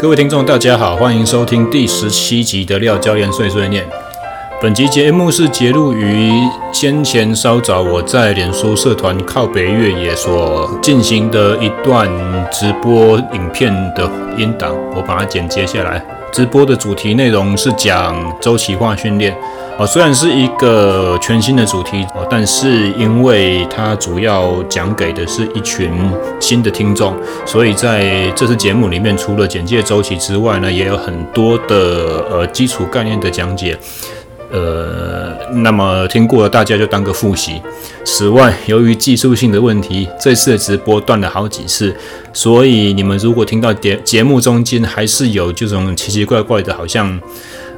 [0.00, 3.84] 各位听众，大家好，欢迎收听第十七集的廖教练碎碎念。
[4.62, 6.30] 本集节目是节录于
[6.72, 12.08] 先前稍早我在脸书社团靠北越野所进行的一段
[12.52, 16.00] 直播影片的音档，我把它剪接下来。
[16.32, 19.36] 直播的主题内容是讲周期化训练。
[19.78, 25.88] 哦，虽然是一个全新的主题哦，但是因为它主要讲给的是一群
[26.40, 27.16] 新的听众，
[27.46, 33.78] 所以在这次节目里面，除了简介周期之外呢，也有很多的呃基础概念的讲解。
[34.50, 37.62] 呃，那么听过了，大家就当个复习。
[38.04, 41.94] 此外，由于技术性的问题，这次的直播断了好几次，
[42.32, 47.20] 所以你们如果听到节节目中间还是有这种奇奇怪怪的，好像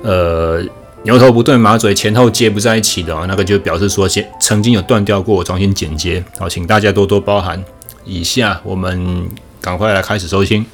[0.02, 0.62] 呃。
[1.02, 7.64] 牛头不对马嘴，前后接不在一起的啊，那个就表示说，先曾经有断掉过，我重新剪接，好，请大家多多包涵。
[8.04, 9.26] 以下我们
[9.62, 10.64] 赶快来开始收听。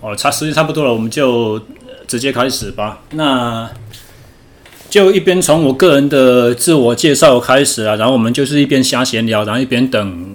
[0.00, 1.60] 哦，差时间差不多了，我们就
[2.06, 3.02] 直接开始吧。
[3.10, 3.70] 那
[4.88, 10.34] 就一边从我个人的自我介绍开始啊，然后我们就是一边瞎闲聊，然后一边等。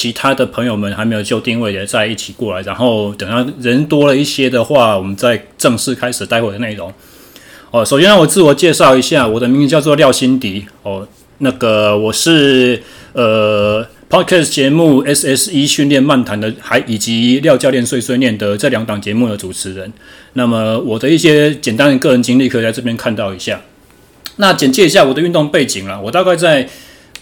[0.00, 6.90] 其他的朋友们还没有就定位的在一起过来，然后等到人多了一些的话，我们再正式开始待会的内容。
[7.70, 10.64] 哦，首先让我自我介绍一下，我的名字叫做廖心迪。
[10.84, 11.06] 哦，
[11.40, 19.92] 那个我是呃 Podcast 节目 SSE 训练漫谈的，还以及廖教练碎碎念的这两档节目的主持人。
[20.32, 23.60] 那么我的一些简单的个人经历可以在这边看到一下。
[24.36, 26.66] 那简介一下我的运动背景啦，我大概在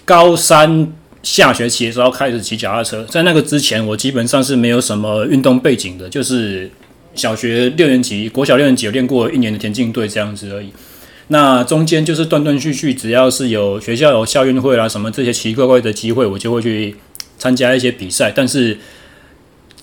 [0.05, 0.93] 高三。
[1.29, 6.71] 下学期的时候开始骑脚踏车，在那个之前，我基本上是没有什么运动背景的，就是
[7.15, 10.71] 小学六年级、国小六年级有练过一年的田径队这样子而已。
[11.27, 16.97] 那中间就是断断续续，只要是有学校有校运会啦什么这些奇奇怪怪的机会，我就会去
[17.37, 18.33] 参加一些比赛。
[18.35, 18.79] 但是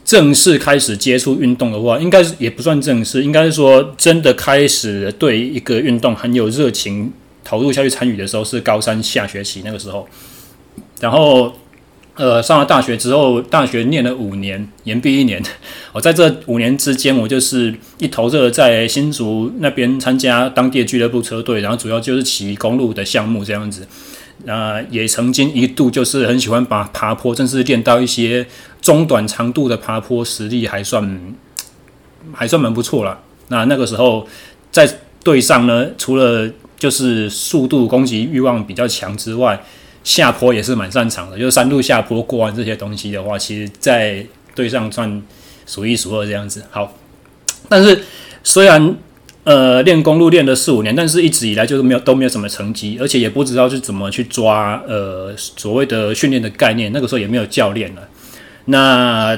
[0.04, 10.08] 正式开始接触运动的话，应该也不算正式，应该是说真的开始对一个运动很有热情，投入下去参与的时候，是高三下学期那个时候。
[11.00, 11.54] 然后，
[12.16, 15.44] 呃，上了大学之后，大学念了五年，延毕一年。
[15.92, 23.88] 我在这五年之间，我就是一头热在新竹那边参加当地的俱乐部车队，然后主要就是骑公路的项目这样子。
[24.44, 28.46] 那也曾经一度就是很喜欢把爬坡，正式练到一些
[28.82, 31.36] 中短长度的爬坡，实力还算
[32.34, 33.20] 还算蛮不错了。
[33.50, 34.28] 那那个时候
[34.72, 34.90] 在
[35.24, 39.64] 队上呢，除了就是速度、攻击欲望比较强之外，
[40.06, 44.24] 下坡也是蛮擅长的，就是山路下坡过弯这些东西的话，其实在
[44.54, 45.22] 队上算
[45.66, 46.64] 数一数二这样子。
[46.70, 46.96] 好，
[47.68, 48.04] 但是
[48.44, 48.96] 虽然
[49.44, 56.94] 呃练公路练了四五年，但是一直以来就是没有都没有什么成绩，而且也不知道是怎么去抓呃所谓的训练的概念。
[56.94, 58.08] 那个时候也没有教练了。
[58.66, 59.38] 那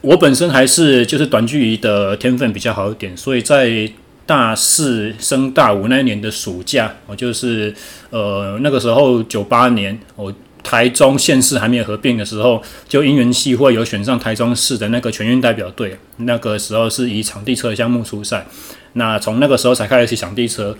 [0.00, 3.90] 我本身还是就是短距离的天分比较好一点，所以在。
[4.26, 7.74] 大四升大五那一年的暑假，我就是
[8.10, 10.32] 呃那个时候九八年，我
[10.62, 15.98] 台中县市还没有合并的时候，就因缘际会有选上台中市的那个全运代表队。
[16.18, 18.46] 那个时候是以场地车的项目出赛，
[18.92, 20.76] 那从那个时候才开始骑场地车，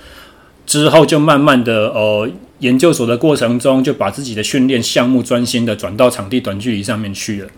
[0.67, 2.29] 之后就慢慢的呃
[2.59, 7.49] 研究所的过程中，就把自己的训练项目专心的转到场地短距离上面去了。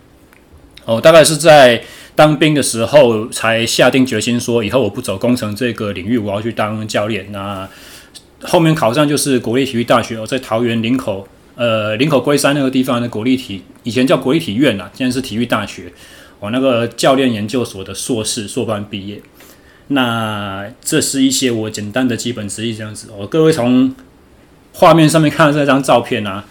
[0.85, 1.83] 哦，大概是在。
[2.15, 7.25] 当兵的时候才下定决心说，以后我不走工程这个领域，我要去当教练。
[7.31, 7.67] 那
[8.43, 15.91] 后面考上就是国立体育大学，我在桃园林口，呃，林口龟山那个地方的国立体，以前叫国立体院呐，现在是体育大学。
[16.39, 19.19] 我那个教练研究所的硕士硕班毕业。
[19.87, 23.07] 那这是一些我简单的基本资历这样子。
[23.17, 23.95] 哦，各位从
[24.73, 26.45] 画面上面看这张照片啊。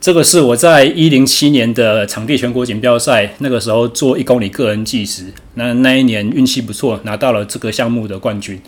[0.00, 5.24] 这个是我在一零七年的场地全国锦标赛，那个时候做一公里个人计时，
[5.54, 8.58] 那那一年运气不错，拿到了这个项目的冠军，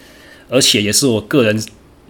[0.51, 1.65] 而且也是我个人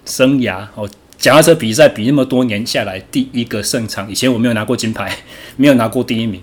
[0.05, 4.11] 生涯哦，脚踏车比赛比那么多年下来第一个胜场。
[4.11, 5.17] 以前我没有拿过金牌，
[5.57, 6.41] 没有拿过第一名，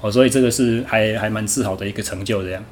[0.00, 2.64] 哦，所以这个是还还蛮自豪的一个成就这样。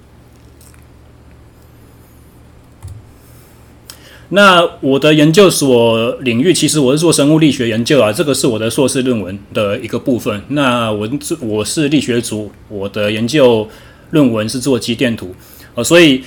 [4.30, 10.42] 那我的研究所领域，其实我是做生物力学研究啊，这个是我的硕士论文的一个部分。
[10.48, 11.08] 那我
[11.40, 13.68] 我是力学组，我的研究
[14.10, 15.34] 论文是做肌电图，
[15.74, 16.22] 呃，所以。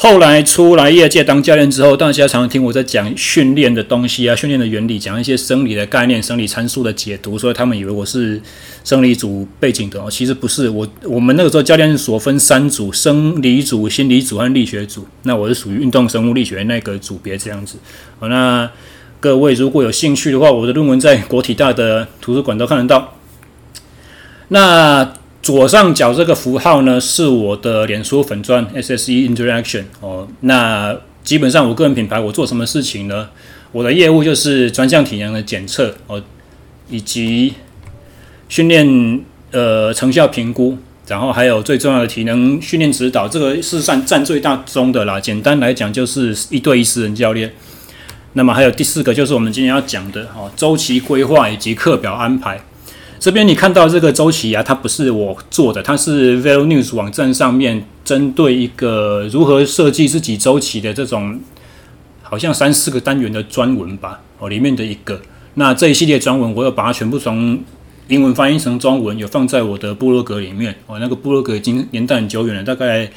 [0.00, 8.40] 后来出来业界当教练之后，大家常常听我在讲训练的东西啊，训练的原理，讲一些生理的概念、生理参数的解读，所以他们以为我是
[8.84, 10.08] 生理组背景的哦。
[10.08, 15.04] 其实不是，我我们那个时候教练所分三组：生理组、心理组和力学组。
[15.24, 17.78] 那我是属于运动生物力学那个组别这样子。
[18.20, 18.70] 好，那
[19.18, 23.14] 各位如果有兴趣的话，我的论文在国体大的图书馆都看得到。
[24.50, 25.12] 那
[25.48, 30.28] 左上角这个符号呢，是我的脸书粉砖 SSE Interaction 哦。
[30.40, 33.30] 那基本上我个人品牌，我做什么事情呢？
[33.72, 36.22] 我的业务就是专项体能的检测哦，
[36.90, 37.54] 以及
[38.50, 45.18] 训练呃成效评估，然后还有最重要的体能训练指导，这个是算占最大宗的啦。
[45.18, 47.50] 简单来讲，就是一对一私人教练。
[48.34, 52.60] 那么还有第四个，就是我们今天要讲的哦，周期规划以及课表安排。
[53.20, 61.40] 这边你看到这个周期啊，它不是我做的，它是 Velo News 网站上面针对一个如何设计自己周期的这种，
[62.22, 65.20] 好像三四个单元的专文吧，哦，里面的一个。
[65.54, 67.60] 那这一系列专文，我有把它全部从
[68.06, 70.74] 英文翻译成中文，有放在我的部落格里面。
[70.86, 73.10] 哦，那个部落格已经年代很久远了，大概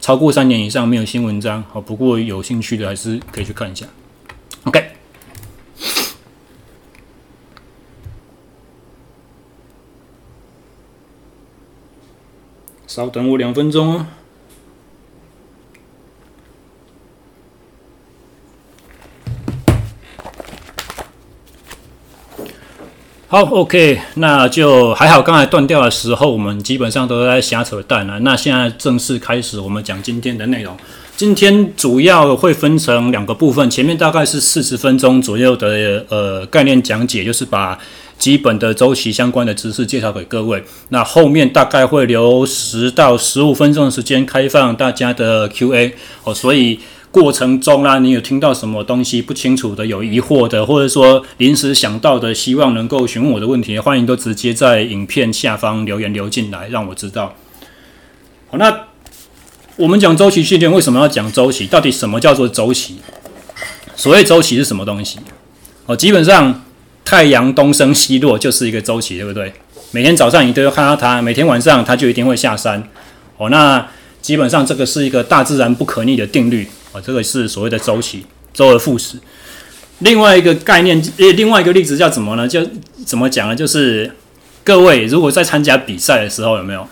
[0.00, 1.62] 超过三年以上没有新文章。
[1.72, 3.86] 哦，不过有兴趣的还是可以去看一下。
[4.64, 4.82] OK，
[12.94, 14.06] 稍等我两分钟哦。
[23.26, 25.20] 好，OK，那就还好。
[25.20, 28.20] 刚才断掉的时候，我们基本上都在瞎扯淡了。
[28.20, 30.76] 那现在正式开始，我们讲今天的内容。
[31.16, 37.76] 今天主要会分成两个部分，前面大概是四十分钟左右的呃概念讲解，就是把
[38.24, 40.64] 基本的周期相关的知识介绍给各位。
[40.88, 45.94] 那后面大概会留十到十五分钟的时间开放大家的 Q&A
[46.24, 46.80] 哦，所以
[47.10, 57.34] 过程中啦，你有听到什么东西不清楚的、有疑惑的，或者说临时想到的，希望能够询问我的问题，欢迎都直接在影片下方留言留进来，让我知道。
[58.48, 58.86] 好，那。
[59.76, 61.66] 我们讲周期训练，为什么要讲周期？
[61.66, 62.94] 到底什么叫做周期？
[63.96, 65.18] 所谓周期是什么东西？
[65.86, 66.63] 哦，基本上
[67.04, 69.52] 太阳东升西落就是一个周期，对不对？
[69.90, 72.82] 每天早上你都要看到它，每天晚上它就一定会下山。
[73.36, 73.86] 哦，那
[74.22, 76.68] 基本上这个是一个大自然不可逆的定律。
[76.92, 79.18] 哦，这个是所谓的周期，周而复始。
[80.00, 82.48] 另外一个概念，另外一个例子叫什么呢？
[82.48, 82.66] 就
[83.04, 83.54] 怎么讲呢？
[83.54, 84.10] 就是
[84.64, 86.86] 各位如果在参加比赛的时候，有没有？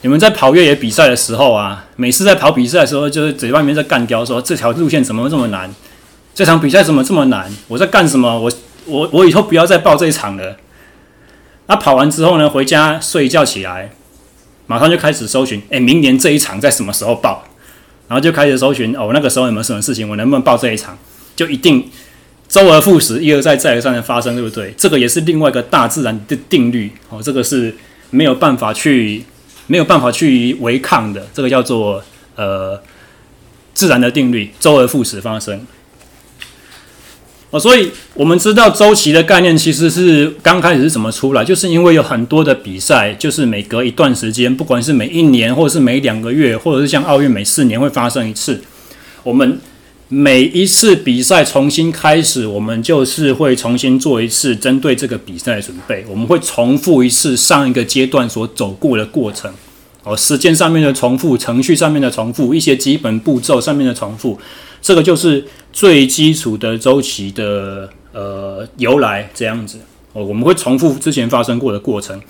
[0.00, 5.74] 你们在跑越野比赛的时候啊，每次在跑比赛的时候，就是嘴外面在干叼说，这条路线怎么这么难？
[6.34, 7.50] 这场比赛怎么这么难？
[7.68, 8.38] 我在干什么？
[8.38, 8.52] 我
[8.86, 10.56] 我我以后不要再报这一场了。
[11.66, 13.90] 那跑完之后呢，回家睡一觉起来，
[14.66, 17.44] 马上就开始搜寻，哎，明年这一场在什么时候报？
[18.08, 20.08] 然后就开始搜寻，哦，那个时候有没有什么事情？
[20.08, 20.96] 我能不能报这一场？
[21.34, 21.88] 就一定
[22.48, 24.72] 周而复始，一而再，再而三的发生，对不对？
[24.76, 27.74] 这个也是另外一个大自然的定律哦，这个是
[28.10, 29.24] 没有办法去。
[29.66, 32.04] 没有办法去违抗的，这个叫做
[32.36, 32.78] 呃
[33.72, 35.58] 自然的定律，周而复始发生。
[37.54, 48.60] 哦，所以我们知道周期的概念其实是刚开始是怎么出来，就是因为有很多的比赛，就是每隔一段时间，不管是每一年，或者是每两个月，或者是像奥运每四年会发生一次，
[49.22, 49.60] 我们。
[50.08, 56.04] 每一次比赛重新开始，我们就是会重新做一次针对这个比赛的准备。
[56.08, 59.50] 我们会重复一次上一个阶段所走过的过程，
[60.04, 64.38] 哦，时间上面的重复，程序上面的重复，一些基本步骤上面的重复，
[64.84, 65.42] 这个就是
[65.72, 69.30] 最基础的周期的呃由来。
[69.32, 69.78] 这样子
[70.12, 72.20] 哦，我们会重复之前发生过的过程，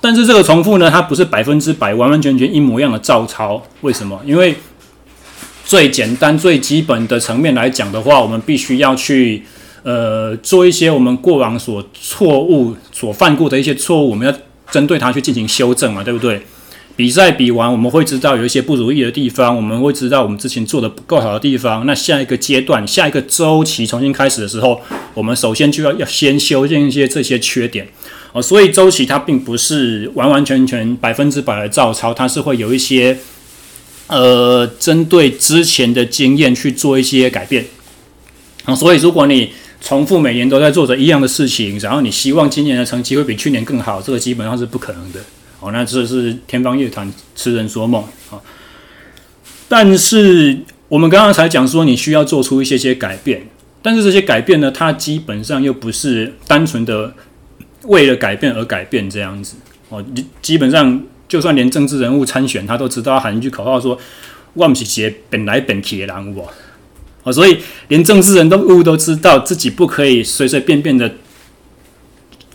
[0.00, 3.62] 但是这个重复呢，它不是百分之百完完全全一模一样的照抄。
[3.82, 4.18] 为什么？
[4.24, 4.56] 因为
[5.66, 9.42] 最简单、最基本的层面来讲的话，我们必须要去
[9.82, 14.34] 呃做一些我们过往所错误、所犯过的一些错误，我们要
[14.70, 16.42] 针对它去进行修正嘛，对不对？
[16.94, 21.86] 比赛比完，我们会知道有一些不如意的地方，我们会知道我们之前做的不够好的地方。
[21.86, 24.80] 那下一个阶段、下一个周期重新开始的时候，
[25.14, 27.88] 我们首先就要要先修正一些这些缺点
[28.32, 28.42] 哦。
[28.42, 33.18] 所以周期它并不是完完全全百分之百的照抄，它是会有一些。
[34.08, 37.64] 呃，针对之前的经验去做一些改变，
[38.64, 45.20] 啊，所以如果你重复每年都在做着一样的事情，然后你希望今年的成绩会比去年更好，这个基本上是不可能的。
[45.62, 48.36] 哦，那这是天方夜谭，痴人说梦啊。
[49.68, 53.46] 但是我们刚刚才讲说，你需要做出一些些改变，
[53.80, 57.14] 但是这些改变呢，它基本上又不是单纯的
[57.84, 59.56] 为了改变而改变这样子。
[59.88, 60.04] 哦，
[60.42, 61.02] 基本上。
[61.28, 63.98] 就算连政治人物参选，他都知道喊一句口号说
[64.52, 66.46] ：“我不是些本来本体的人物。”
[67.24, 67.56] 哦，所以
[67.88, 71.10] 连政治人物都知道自己不可以随随便便的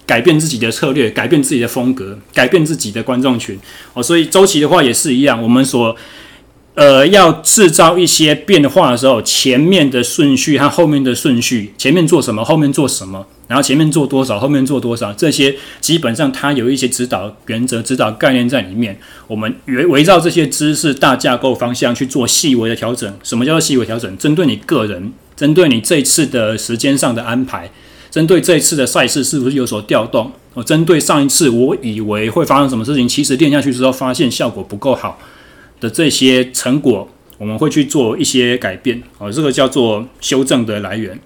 [0.08, 3.60] 改变自己的策略，改变自己的风格，改变自己的观众群。
[3.94, 5.96] 哦，所以周期的话也是一样，我们所
[6.76, 18.96] 呃，要制造一些变化的时候，前面的顺序和后面的顺序，前面做什么，后面做什么，然后前面做多少，后面做多少，这些基本上它有一些指导原则、指导概念在里面。
[19.26, 23.12] 我们围围绕这些知识大架构方向去做细微的调整。
[23.24, 24.16] 什么叫做细微调整？
[24.20, 27.72] 针对你个人，针对你这次的时间上的安排，
[28.12, 30.32] 针对这一次的赛事是不是有所调动？
[30.54, 35.20] 我针对上一次我以为会发生什么事情，其实练下去之后发现效果不够好。
[35.80, 41.20] 的这些成果，我们会去做一些改变，哦，这个叫做修正的来源。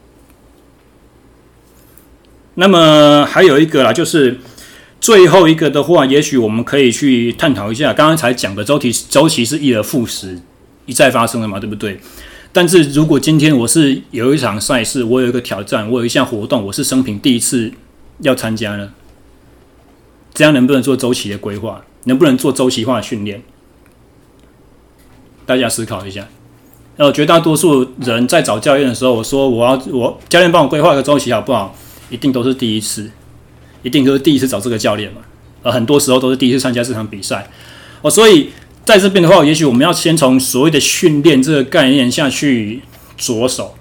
[2.55, 4.38] 那么还有一个啦，就是
[5.00, 10.38] 最后一个的话，也许我们可以去探讨一下，刚刚才讲的周期，周期是一而复始，
[10.85, 11.97] 一再发生的嘛，对不对？
[12.53, 17.72] 但是如果今天我是有一场赛事，我有一个挑战，我有一项活动，我是生平第一次
[18.20, 18.91] 要参加呢，
[20.34, 21.84] 这样能不能做周期的规划？
[22.05, 23.41] 能不能做周期化的训练？
[25.46, 26.27] 大家思考一下，
[26.98, 31.75] 呃，绝大多数人在找教练的时候，我说我要我教练帮我规划一个周期好不好？
[32.10, 33.10] 一定都是第一次，
[33.84, 35.22] 一定都是第一次找这个教练嘛。
[35.63, 37.50] 呃，很多时候都是第一次参加这场比赛，
[38.01, 38.50] 哦，所以
[38.83, 42.81] 在这边的话，也许我们要先从所谓的训练这个概念下去
[43.17, 43.75] 着手。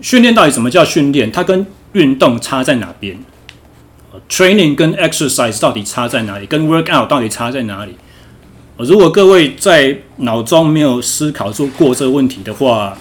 [0.00, 1.30] 训练到底什么叫训练？
[1.30, 3.18] 它跟运动差在哪边
[4.28, 6.46] ？Training 跟 exercise 到底差在哪里？
[6.46, 7.94] 跟 workout 到底差在哪里？
[8.78, 12.98] 如果各位在脑中没有思考做过这个问题的话，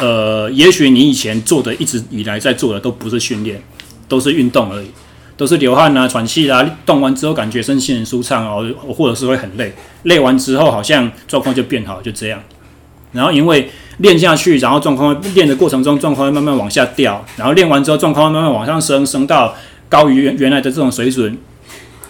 [0.00, 3.62] 呃，也许你以前做的一直以来在做的都不是训练，
[4.06, 4.90] 都是运动而已，
[5.36, 8.66] 都是流汗啊、喘气啊，动完之后感觉身心很舒畅哦，
[8.96, 9.72] 或者是会很累，
[10.04, 12.40] 累完之后好像状况就变好，就这样。
[13.12, 19.54] 然后因为练下去，然后状况练的过程中状况会慢慢往下掉，然后练完之后状况会慢慢往上升，升到
[19.88, 21.36] 高于原原来的这种水准。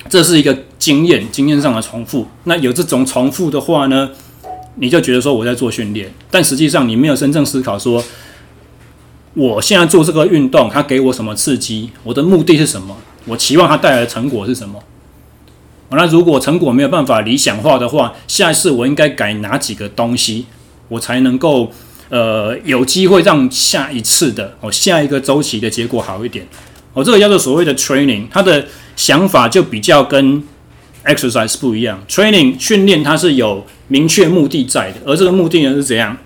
[0.08, 2.28] 这是一个经验，经验上的重复。
[2.44, 4.10] 那有这种重复的话呢，
[4.76, 8.02] 你就觉得说我在做训练，但实际上你没有真正思考说，
[9.34, 11.90] 我现在做这个运动，它给我什么刺激？
[12.04, 12.96] 我的目的是什么？
[13.26, 14.82] 我期望它带来的成果是什么？
[15.90, 20.46] 那如果成果没有办法理想化的话，下一次我应该改哪几个东西，
[20.88, 21.70] 我才能够
[22.08, 26.46] 呃有机会让下一次的哦下一个周期的结果好一点？
[26.94, 28.66] 哦，这个叫做所谓的 training，它的。
[28.96, 30.42] 想法就比较跟
[31.04, 36.16] exercise 不一样，training 训练它是有明确目的在的，而这个目的呢是怎样？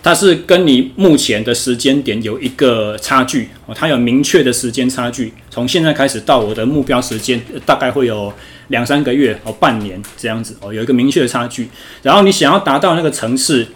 [0.00, 8.32] 它是跟你目前的时间点有一个差距哦，它有明确的时间差距，从现在开始到我的目标时间大概会有
[8.68, 11.68] 两三个月哦，半年这样子哦，有一个明确的差距。
[12.02, 13.66] 然后你想要达到那个层次，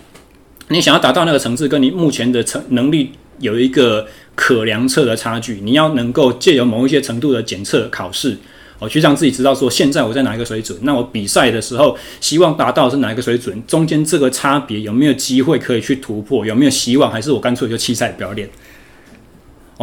[0.68, 4.06] 你想要达到那个层次，跟你目前的成能力有一个。
[4.34, 8.34] 可量测的差距，你要能够借由某一些程度的检测考试，
[8.78, 10.76] 哦，去让自己知道说现在我在哪一个水准。
[10.84, 13.62] 那我比赛的时候，希望达到是哪一个水准？
[13.66, 16.46] 中间这个差别有没有机会可以去突破？
[16.46, 17.12] 有没有希望？
[17.12, 18.48] 还是我干脆就弃赛不要练？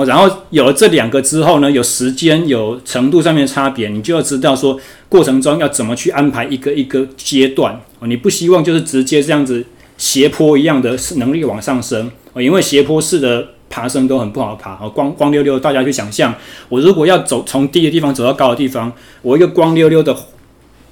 [0.06, 7.80] 然后有了这两个之后呢，有时间有程度上面的差别，你就要知道说过程中要怎么去安排一个一个阶段。
[8.00, 9.66] 哦，你不希望就是直接这样子
[9.98, 13.48] 斜坡一样的能力往上升，哦，因为斜坡式的。
[13.72, 16.34] 爬升都很不好爬，光光溜溜，大家去想象，
[16.70, 18.92] 我如果要走从低的地方走到高的地方，
[19.22, 20.18] 我一个光溜溜的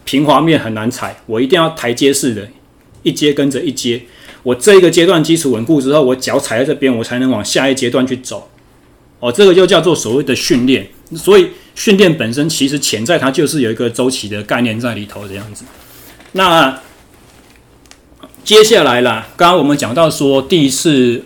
[0.06, 2.48] 平滑面很难踩，我一定要台阶式的，
[3.02, 4.04] 一阶跟着一阶，
[4.44, 8.48] 我这一个阶段基础稳固之后，我脚踩在这边，我才能往下一阶段去走。
[9.20, 10.88] 哦，这个就叫做所谓的训练。
[11.16, 15.64] 所以训练本身其实潜在它就是有一个周期的概念在里头这样子。
[16.34, 16.82] 那
[18.44, 21.24] 接下来啦，刚刚我们讲到说第一次。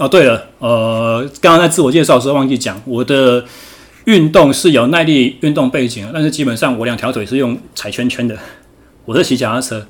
[0.00, 3.44] 哦，对了，呃，刚刚在自我介绍的时候忘记讲，我的
[4.04, 8.38] 运动是有耐力运动背景，但是基本上我两条腿是用踩圈圈的，
[9.06, 9.84] 我是骑脚踏车，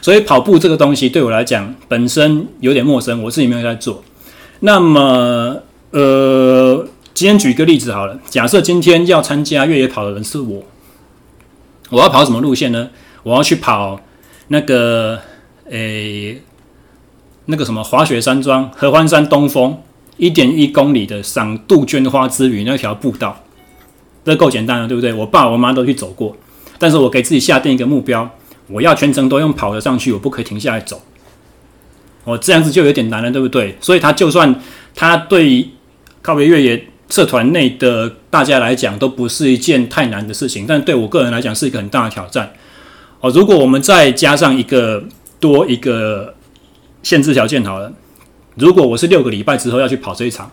[0.00, 4.02] 所以跑步这个东西对我来讲本身有点陌生，我自己没有在做。
[4.58, 5.62] 那么，
[5.92, 10.64] 呃，今天举一个例子好了，假设今天要参加越野跑的人是我，
[11.90, 12.90] 我要跑什么路线呢？
[13.22, 14.00] 我要去跑
[14.48, 15.20] 那个，
[15.70, 16.42] 诶。
[17.46, 19.76] 那个什么滑雪山庄合欢山东峰
[20.16, 23.36] 一点一公里的赏杜鹃花之旅那条步道，
[24.24, 25.12] 这够简单了，对不对？
[25.12, 26.36] 我爸我妈都去走过，
[26.78, 28.30] 但是我给自己下定一个目标，
[28.68, 31.02] 我要全程都用跑的上去，我不可以停下来走。
[32.22, 33.76] 我，这样子就有点难了，对不对？
[33.80, 34.54] 所以他就算
[34.94, 35.68] 他对
[36.22, 42.54] 告别越野社团内的大家来讲都不是一件太难的事情，但对我个人来讲是一个很大的挑战。
[43.20, 45.04] 哦，如果我们再加上一个
[45.38, 46.34] 多一个。
[47.02, 47.92] 限制条件好了，
[48.54, 50.48] 如果我是六个礼拜之后要去跑这一场，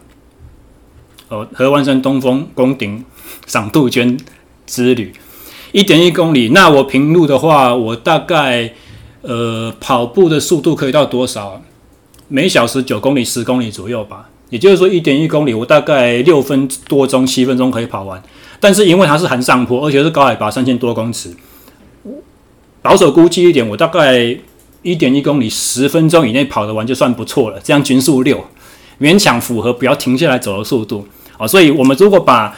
[1.27, 3.05] 哦，合欢山东峰宫顶
[3.45, 4.19] 赏杜鹃
[4.65, 5.13] 之旅，
[5.71, 8.73] 一点一公里，那我平路的话，我大概
[9.21, 11.61] 呃，跑步的速度可以到多少？
[12.27, 14.28] 每小时九公里、十公里左右吧。
[14.49, 18.21] 也就是说，一点一公里，我大概六分多钟、七分钟可以跑完。
[18.59, 21.29] 但是因为它是含上坡，而且是高海拔三千多公尺，
[22.81, 24.37] 保守估计一点，我大概
[24.81, 27.59] 一点一公里十分钟以内跑得完就算不错了。
[27.63, 28.43] 这样均速六，
[28.99, 31.07] 勉强符合不要停下来走的速度。
[31.37, 32.57] 好，所以我们如果把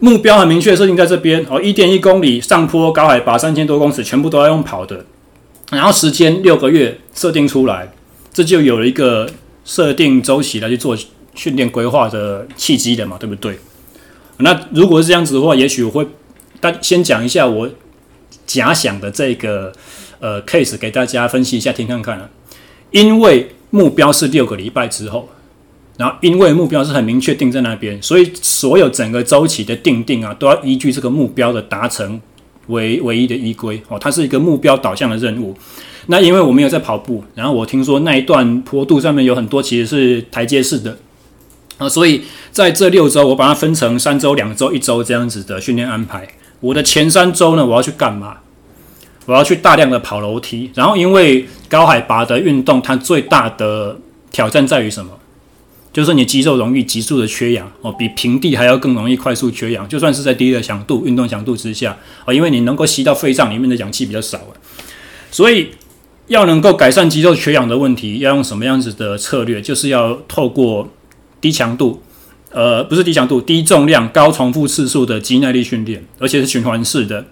[0.00, 5.04] 目标很明确设定在这边，哦，一点一公里上坡高海拔三千多公尺，全部都要用跑的，
[5.70, 7.92] 然后时间六个月设定出来，
[8.32, 9.28] 这就有了一个。
[9.64, 10.96] 设定周期来去做
[11.34, 13.58] 训练规划的契机的嘛，对不对？
[14.38, 16.06] 那如果是这样子的话，也许我会，
[16.60, 17.70] 但先讲一下我
[18.46, 19.72] 假想的这个
[20.18, 22.28] 呃 case 给大家分析一下，听看看啊。
[22.90, 25.28] 因为目标是六个礼拜之后，
[25.96, 32.20] 然后因为目标是很明确定在那边，所以所有整个周期的定定啊，都要依据这个目标的达成
[32.68, 35.56] 为唯一的依归哦，它是一个目标导向的任务。
[36.06, 40.98] 那因为我没有在跑步，然后我听说那一段坡度上面有很多其实是台阶式的
[41.78, 46.26] 啊，所以在这六周我把它分成三周、两周、一周这样子的训练安排。
[46.60, 48.38] 我的前三周呢，我要去干嘛？
[49.26, 53.96] 我要去大量的跑楼梯，然后因为高海拔的运动，它最大的
[54.32, 55.12] 挑战在于什么？
[55.92, 59.88] 就是你肌肉容易急速的缺氧哦，比平地还要更容易快速缺氧。
[59.88, 64.40] 就算是在低的强度运动强度之下啊，因为你能够吸到肺脏里面的氧气比较少，
[65.30, 65.68] 所以。
[66.28, 69.60] 要能够改善肌肉缺氧的问题，要用什么样子的策略？
[69.60, 70.88] 就是要透过
[71.42, 72.00] 低强度，
[72.52, 77.26] 呃，不是低强度，低重量、高重复次数的肌耐力训练，而且是循环式的。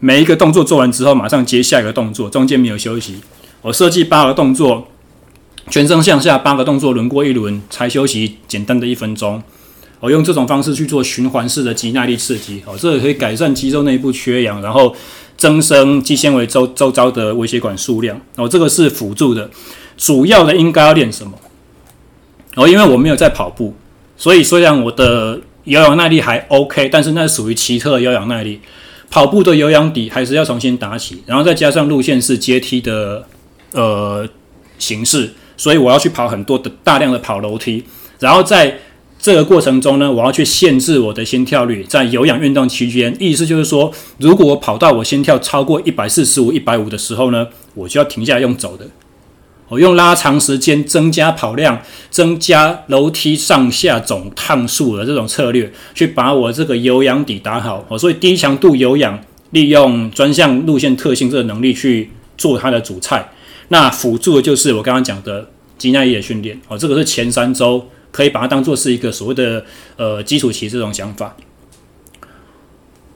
[0.00, 3.16] 每一个动作做完之后，马上接下一个动作，中间没有休息。
[3.60, 4.88] 我设计八个动作，
[5.70, 9.42] 全身向下八个动作轮过一轮，才休息简单的一分钟。
[10.00, 14.94] 我用这种方式去做循环式的肌耐力刺激，哦，这个可以改善肌肉内部缺氧，然后。
[15.34, 19.50] 增生肌纤维周周遭的微血管数量哦，这个是辅助的，
[19.96, 21.32] 主要的应该要练什么？
[22.54, 23.74] 哦，因为我没有在跑步，
[24.16, 28.60] 所以虽然我的有氧耐力还 OK，但是那属于奇特的有氧耐力。
[29.10, 33.26] 跑步的有氧底还是要重新打起，然后再加上路线是阶梯的
[33.72, 34.28] 呃
[34.78, 37.84] 形式，所以我要去跑很多的大量的跑楼梯，
[38.18, 38.78] 然后在。
[39.24, 48.84] 这个过程中呢，我要去限制我的心跳率，在有氧运动期间，意思就是说，如果我跑到我心跳超过一百四十五、一百五的时候呢，我就要停下来用走的。
[49.68, 57.84] 我用拉长时间、增加跑量、增加楼梯上下总趟数的这种策略，去把我这个有氧底打好。
[57.86, 59.16] 哦，所以低强度有氧，
[59.50, 63.30] 利用专项路线特性这个能力去做它的主菜。
[63.68, 66.60] 那辅助的就是我刚刚讲的肌耐力的训练。
[66.68, 67.88] 哦，这个是前三周。
[68.12, 69.64] 可以把它当做是一个所谓的
[69.96, 71.34] 呃基础期这种想法。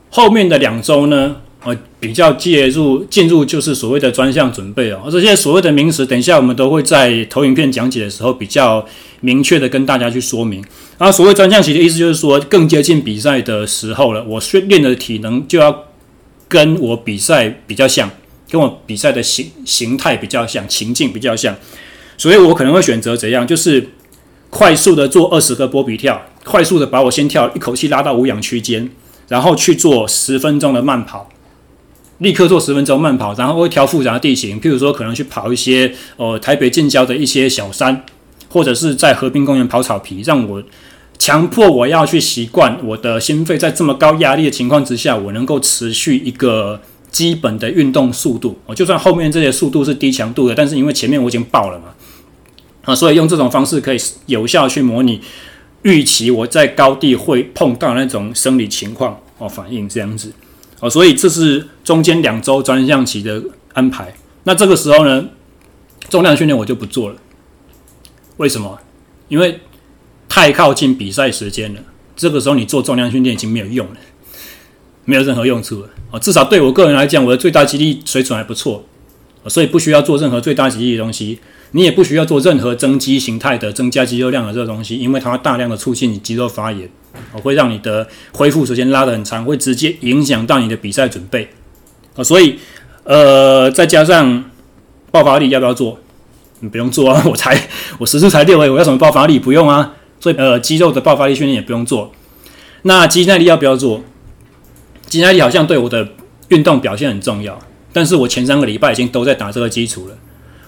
[0.09, 5.03] 后面的两周呢，呃，比较介入进入就是所谓的专项准备哦。
[5.11, 8.83] 这些所谓的名词，等一下我们都会在投影片讲解的时候比较
[9.21, 10.65] 明确的跟大家去说明。
[10.97, 15.83] 啊，所谓专项期的意思就是说，更接近比赛的时候了，我训练的体能就要
[16.47, 18.09] 跟我比赛比较像，
[18.49, 21.55] 跟我比赛的形形态比较像，情境比较像，
[22.17, 23.89] 所以我可能会选择怎样，就是。
[24.49, 28.89] 快速的做二十个波比跳，快速的把我心跳一口气拉到无氧区间，
[29.27, 31.29] 然后去做十分钟的慢跑，
[32.19, 38.05] 立刻做十分钟慢跑，然后会挑复杂的地形，譬如说可能去跑一些呃台北近郊的一些小山，
[38.47, 40.63] 或者是在河滨公园跑草皮，让我
[41.19, 46.81] 强迫我要去习惯我的心肺在这么高压力的情况之下，我能够持续一个
[47.17, 48.55] 基本的运动速度。
[48.67, 51.85] 我就算后面这些速度是低强度的，但是因为前面我已经爆了嘛。
[52.83, 55.19] 啊，所以用这种方式可以有效去模拟
[55.81, 60.31] 预期我在高地会碰到那种生理情况哦，反应这样子
[60.79, 63.41] 哦，所以这是中间两周专项期的
[63.73, 64.13] 安排。
[64.43, 65.25] 那这个时候呢，
[66.07, 67.15] 重量训练我就不做了。
[68.37, 68.77] 为什么？
[69.27, 69.59] 因为
[70.29, 71.81] 太靠近比赛时间了。
[72.15, 73.97] 这个时候你做重量训练已经没有用了，
[75.07, 76.19] 没有任何用处啊。
[76.19, 78.83] 至少对我个人来讲，我的最大肌力水准还不错，
[79.47, 81.39] 所以不需要做任何最大肌力的东西。
[81.71, 86.89] 你也不需要做任何增肌形态的增加肌肉量的这个东西，因为它会大量的促进你肌肉发炎，
[87.43, 91.49] 会让你的恢复时间拉得很长，会直接影响到你的比赛准备。
[92.15, 92.57] 啊，所以
[93.03, 94.45] 呃，再加上
[95.11, 95.99] 爆发力要不要做？
[96.61, 97.67] 你不用做啊， 我才
[97.97, 99.37] 我时速才六位，我要什么爆发力？
[99.37, 99.93] 不用啊。
[100.19, 102.11] 所以呃，肌肉的爆发力训练也不用做。
[102.83, 104.03] 那肌耐力要不要做？
[105.07, 106.07] 肌耐力好像对我的
[106.49, 107.57] 运动表现很重要，
[107.91, 110.15] 但是我前三个礼拜已经都在打这个基础了。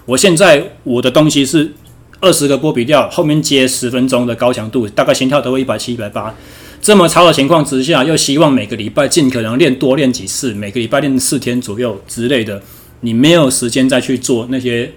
[0.06, 1.72] 我现在我的东西是
[2.20, 6.34] 二十个波比跳，后面接十分钟的高强度，大概心跳都会一百七、一百八。
[6.82, 12.60] 这么超的情况之下，又希望每个礼拜尽可能练多练几次，每个礼拜练四天左右之类的。
[13.02, 14.90] 你没有时间再去做那些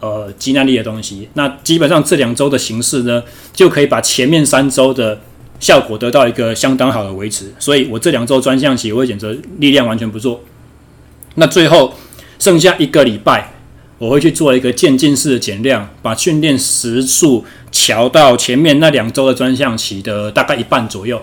[0.00, 1.28] 呃肌耐力的东西。
[1.34, 3.22] 那基本上这两周的形式呢，
[3.52, 5.20] 就可以把前面三周的
[5.60, 7.52] 效果得到一个相当好的维持。
[7.60, 10.42] 所以我这两周专项期我会选择力量完全不做。
[11.36, 11.94] 那最后
[12.40, 13.52] 剩下一个礼拜，
[13.98, 21.22] 我会去做一个渐进式的减量，把训练时数调到前面那两周的专项期的大概一半左右。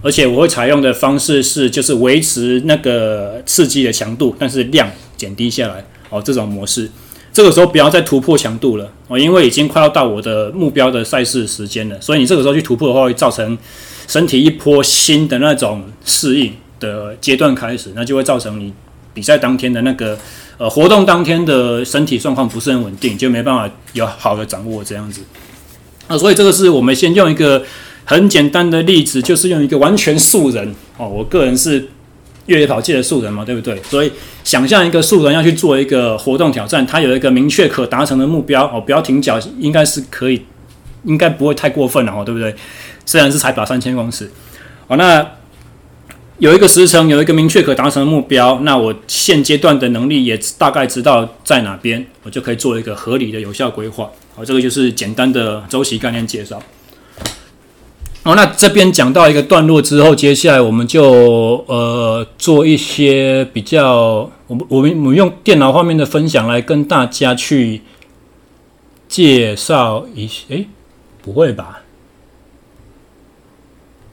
[0.00, 6.22] 而且我会采用的方式是，就是维持那个刺激的强度，但是量减低下来哦。
[6.22, 6.88] 这种模式，
[7.38, 11.96] 这个时候不要再突破强度了哦，因为已经快要到我的目标的赛事时间了。
[12.00, 13.56] 所以你这个时候去突破的话，会造成
[14.08, 18.72] 身体一波新的那种适应的阶段开始，那就会造成你
[19.14, 20.18] 比赛当天的那个
[20.56, 25.20] 呃活动当天的身体状况不是很稳定，就没办法有好的掌握这样子。
[26.08, 27.62] 那所以这个是我们先用一个。
[28.10, 31.86] 很简单的例子，就是用一个完全素人哦，我个人是
[32.48, 33.80] 越野跑界的素人嘛，对不对？
[33.84, 34.10] 所以
[34.42, 40.42] 想象一个素人要去做一个活动挑战，他有一个明确可达成的目标哦，不要停脚，应该是可以，
[41.04, 42.54] 应该不会太过分了哦，对不对？
[43.06, 44.30] 虽然是才跑三千公尺，
[44.86, 45.24] 哦，那
[46.38, 54.10] 有一个时程，有一个明确可达成的目标，那我现阶段的能力也大概知道在哪边，我就可以做一个合理的有效规划。
[54.34, 56.62] 好，这个就是简单的周期概念介绍。
[58.28, 67.80] 好，那这边讲到一个段落之后，接下来我们就呃做一些比较，我们我们我们用电脑画面的分享来跟大家去
[69.08, 70.44] 介绍一些。
[70.56, 70.68] 诶，
[71.22, 71.80] 不会吧？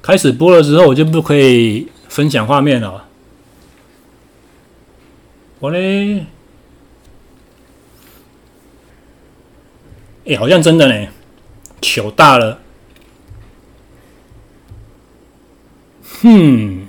[0.01, 3.09] 开始播了之后，我就不可以分享画面了。
[5.59, 6.25] 我嘞，
[10.23, 11.07] 诶，好像真的呢，
[11.81, 12.61] 糗大了。
[16.27, 16.87] 嗯，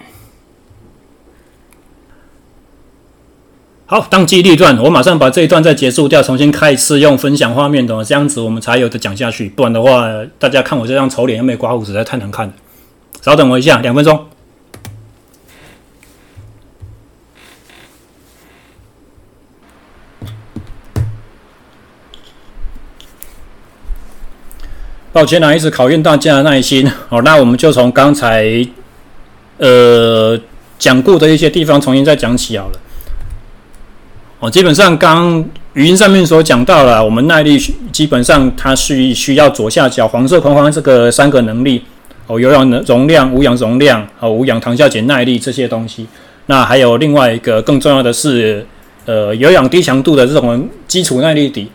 [3.84, 9.50] 好，当机立断，我马上把这一段再结束掉，重新开一次用分享画面的，这样子我们才有的讲下去。
[9.50, 12.54] 不然的话，大家看我这张丑脸又没刮胡子，实在太难看了。
[13.20, 14.24] 稍等我一下，两分钟。
[25.12, 26.90] 抱歉啊，一直考验大家的耐心。
[27.10, 28.66] 好，那我们就从刚才。
[29.58, 30.38] 呃，
[30.78, 32.72] 讲过的一些地方重新再讲起好了。
[34.38, 35.42] 哦，基本上刚
[35.72, 37.58] 语音上面所讲到了，我们耐力
[37.90, 41.82] 基本上它是需要左下角黄色框框这个三个能力
[42.26, 46.06] 哦，有氧能容量、无氧容量和无氧糖酵解耐力这些东西。
[46.46, 48.66] 那还有另外一个更重要的是，
[49.06, 51.70] 呃，有氧低强度的这种基础耐力底。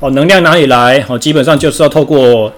[0.00, 1.04] 哦，能量哪里来？
[1.08, 2.50] 哦，基本上就是要透过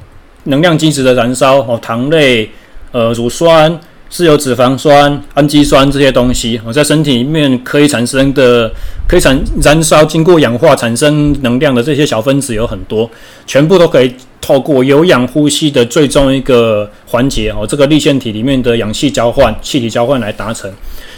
[0.45, 2.49] 能量基质的燃烧哦，糖类、
[2.93, 8.71] 呃，乳酸、自由脂肪酸、氨基酸这些东西，哦，在身体里面可以产生的、
[9.09, 13.11] 可以产燃烧、经过氧化产生能量的这些小分子有很多，
[13.45, 20.73] 全部都可以透过有氧呼吸的最终一个环节哦，这个粒线体里面的氧气交换、气体交换来达成。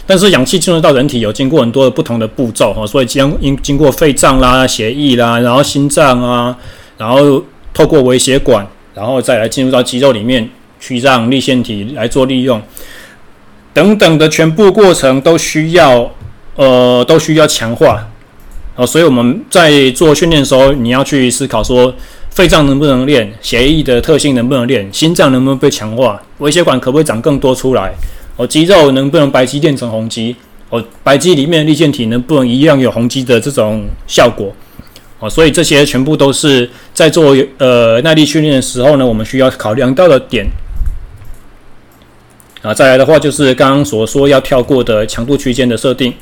[0.07, 6.55] 但是氧气进入到人体有经过很多的不同的步骤哈，所以将经经过肺脏啦、血液啦，然后心脏啊，
[6.97, 10.47] 然后透过微血管，然后再来进入到肌肉里面
[10.79, 12.61] 去让粒线体来做利用，
[13.73, 16.11] 等等的全部过程都需要
[16.55, 18.07] 呃都需要强化
[18.75, 21.91] 哦，所以我们在做训练的时候，你要去思考说
[22.29, 27.91] 肺脏能不能练，血液的特性能不能练，心脏能不能被强化，微血管可不可以长更多出来。
[28.37, 30.35] 哦，肌肉能不能白肌变成红肌？
[30.69, 34.53] 哦，白肌里面的粒线体能不能一样有红肌的这种效果？
[35.19, 40.45] 哦，所以这些全部都是在做呃耐力训练的时候呢，我们需要考量到的点。
[42.61, 46.13] 啊，再来的话就是刚刚所说要跳过的强度区间的设定。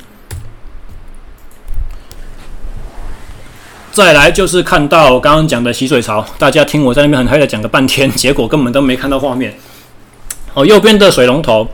[3.90, 9.54] 再来就是看到刚刚讲的洗水槽，大家听我在那边很嗨的讲了半天，结果根本都没看到画面。
[10.52, 11.66] 哦，右边的水龙头。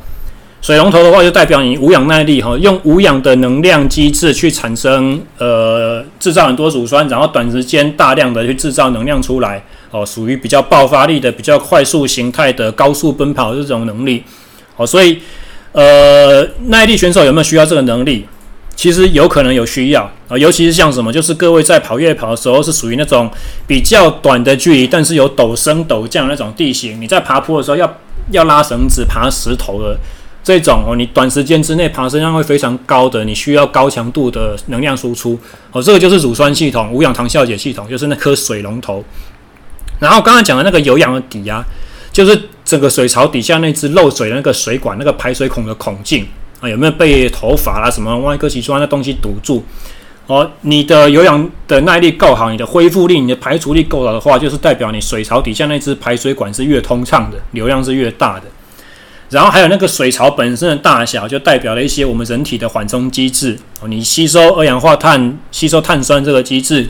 [0.62, 14.22] 水龙头的话，就代表你无氧耐力哈，用无氧的能量机制去产生呃制造很多乳酸，然后短时间大量的去制造能量出来哦，属于比较爆发力的、比较快速形态的高速奔跑这种能力
[14.76, 15.18] 哦，所以
[15.72, 18.26] 呃耐力选手有没有需要这个能力？
[18.76, 23.30] 其实有可能有需要啊，尤其是像什么，就是各位在跑越野跑的时候是属于那种
[23.66, 27.90] 比较短的距离，但是有陡升陡降那种地形，你在爬坡的时候要
[28.30, 29.96] 要拉绳子爬石头的。
[30.42, 35.38] 这种哦，你短时间之内爬升量会非常高的，你需要高强度的能量输出
[35.72, 39.04] 哦，这个就是乳酸系统、无氧糖酵解系统，就是那颗水龙头。
[39.98, 41.62] 然后刚才讲的那个有氧的底压，
[42.10, 46.26] 就是整个水槽底下那只漏水的那个水管那个排水孔的孔径
[46.60, 49.62] 啊，有没有被头发啊什么万一科奇酸的东西堵住？
[50.26, 58.44] 哦，你的有氧的耐力够好，你的恢复力、你的排除力够好的话，就是代表你水槽底下那只排水管是越通畅的，流量是越大的。
[59.30, 63.56] 然后还有那个水槽本身的大小，就代表了一些我们人体的缓冲机制。
[63.80, 66.88] 哦，你吸收二氧化碳、吸收碳酸这个机制，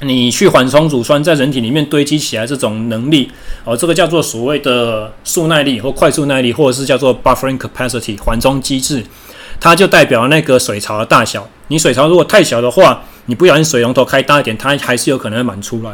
[0.00, 3.30] 你去缓冲乳酸在人体里面堆积起来这种能力，
[3.64, 9.04] 哦，这个叫做所谓的速耐力或快速耐力，或者是叫做 buffering capacity 缓冲机制。
[9.60, 11.48] 它就代表那个水槽的大小。
[11.68, 15.92] 你水槽如果太小的话，你不小心水龙头开大一点，它还是有可能会满出来。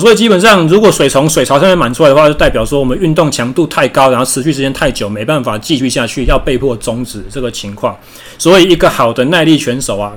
[0.00, 7.96] 所以基本上，如果水从水槽上面满出来的话，就代表说我们运动强度太高，然后持续时间太久，没办法继续下去，要被迫终止这个情况。
[8.38, 10.12] 所以，一个好的耐力选手啊，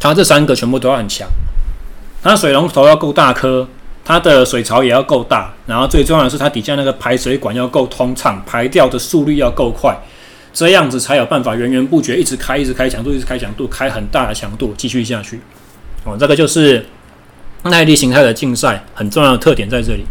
[0.00, 1.28] 他这三个全部都要很强。
[2.22, 3.66] 他水龙头要够大颗，
[4.04, 9.96] 他的水槽也要够大，然后最重要的是，它底下那个排水管要够通畅，排掉的速率要够快。
[10.52, 15.40] 这样子才有办法源源不绝，一直开，一直开强度，一直开强度，开很大的强度，继续下去。
[16.04, 16.86] 哦，这个就是
[17.64, 20.04] 耐力形态的竞赛很重要的特点在这里。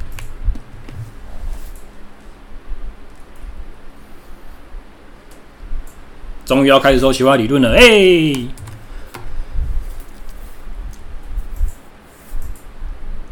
[6.45, 8.35] 终于要开始说企划理论了，哎！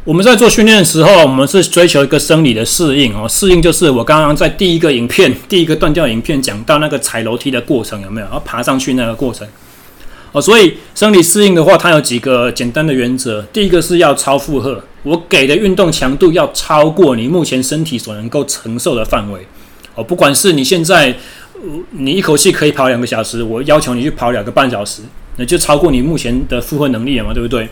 [0.04, 3.28] 我们在做训练的时候，我们是追求一个生理的适应哦。
[3.28, 8.28] 适应就是我刚刚在第一个影片、第一个断掉影片讲到那个踩楼梯的过程，有没有？
[8.28, 9.48] 然后爬上去那个过程
[10.32, 10.41] 哦。
[10.41, 13.41] 所以生理适应的话，它有几个简单的原则。
[13.54, 19.46] 第一个是要超负荷，我给的运动强度要超过你目前身体所能够承受的范围
[19.96, 20.04] 哦。
[20.04, 21.15] 不管是你现在
[21.91, 25.02] 你一口气可以跑两个小时，我要求你去跑两个半小时，
[25.38, 27.70] 那就超过你目前的负荷能力了嘛，对不对？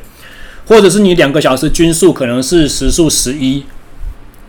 [0.67, 3.63] 或者是你两个小时均速可能是时速十一，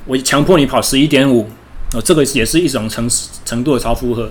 [0.04, 1.48] 我强迫你跑十一点五，
[1.94, 3.08] 哦，这个也是一种程
[3.46, 4.30] 程度的超负荷。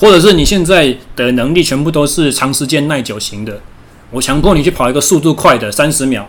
[0.00, 3.60] 或者是你现在的能力全部都是长时间耐久型的，
[4.10, 6.26] 我强迫你去跑一个速度快的三十秒，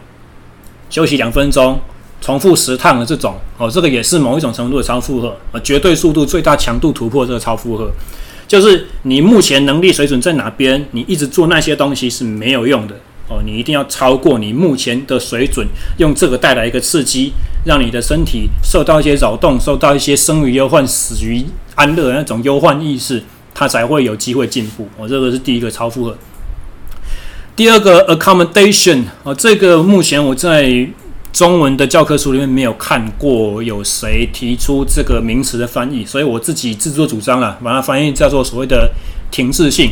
[0.90, 1.80] 休息两分钟，
[2.20, 7.90] 重复十趟的这种，哦，这个也是某一种程度的超负荷，呃，绝对速度最大强度突破这个超负荷，
[8.46, 12.96] 就是你目前能力水准在哪边，你一直做那些东西是没有用的。
[13.30, 15.66] 哦，你一定要超过你目前的水准，
[16.00, 17.32] 用这个带来一个刺激，
[17.64, 24.88] 让你的身体受到一些扰动，受到一些生于忧患、死于安乐的那种忧患意识，它才会有机会进步。
[24.98, 26.18] 哦，这个是第一个超负荷。
[27.56, 30.88] 第二个 accommodation，哦，这个目前我在
[31.32, 38.92] 中文的教科书里面没有看过有谁提出这个名词的翻译，所以我自己自作主张了，把它翻译叫做所谓的
[39.30, 39.92] 停滞性。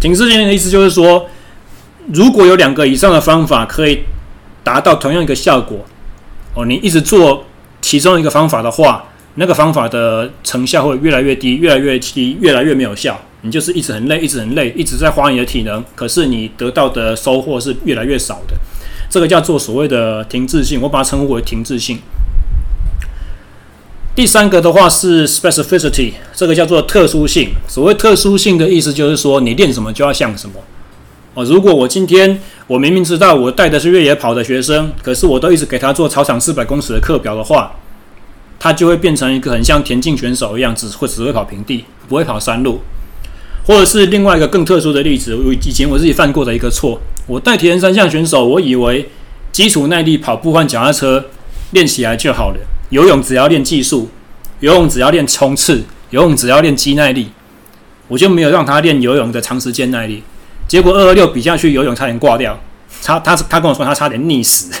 [0.00, 1.26] 停滞性的意思就是说。
[2.12, 3.98] 如果有两个以上的方法可以
[4.62, 5.84] 达到同样一个效果，
[6.54, 7.44] 哦，你一直做
[7.80, 9.04] 其中一个方法的话，
[9.36, 13.18] 那个方法的成效会越来越低，越来越低，越来越没有效。
[13.42, 18.56] 你就是一直很累，一直很累，一直在花你的体能，可是你得到的收获是越来越少的。
[19.08, 21.98] 这个叫做所谓的停滞性，我把它称呼为停滞性。
[24.16, 27.50] 第三个的话是 specificity，这个叫做特殊性。
[27.68, 30.54] 所谓特殊性的意思就是说，你练什么就要像什么。
[31.34, 37.70] 哦，如果我今天我明明知道我带的是越野跑的学生，可是我都一直给他做操场四百公尺的课表的话，
[38.58, 42.80] 他就会变成一个很像田径选手一样，只会只会跑平地，不会跑山路。
[43.66, 49.08] 或者是另外一个更特殊的例子，我以前我自己犯过的一个错，我带铁人三项选手，我以为
[49.50, 51.24] 基础耐力跑步换脚踏车
[51.72, 52.58] 练起来就好了，
[52.90, 54.08] 游泳只要练技术，
[54.60, 57.30] 游泳只要练冲刺，游泳只要练肌耐力，
[58.06, 60.22] 我就没有让他练游泳的长时间耐力。
[60.68, 62.56] 结果二二六比下去游泳差点挂掉，
[63.02, 64.72] 他他他跟我说他差点溺死。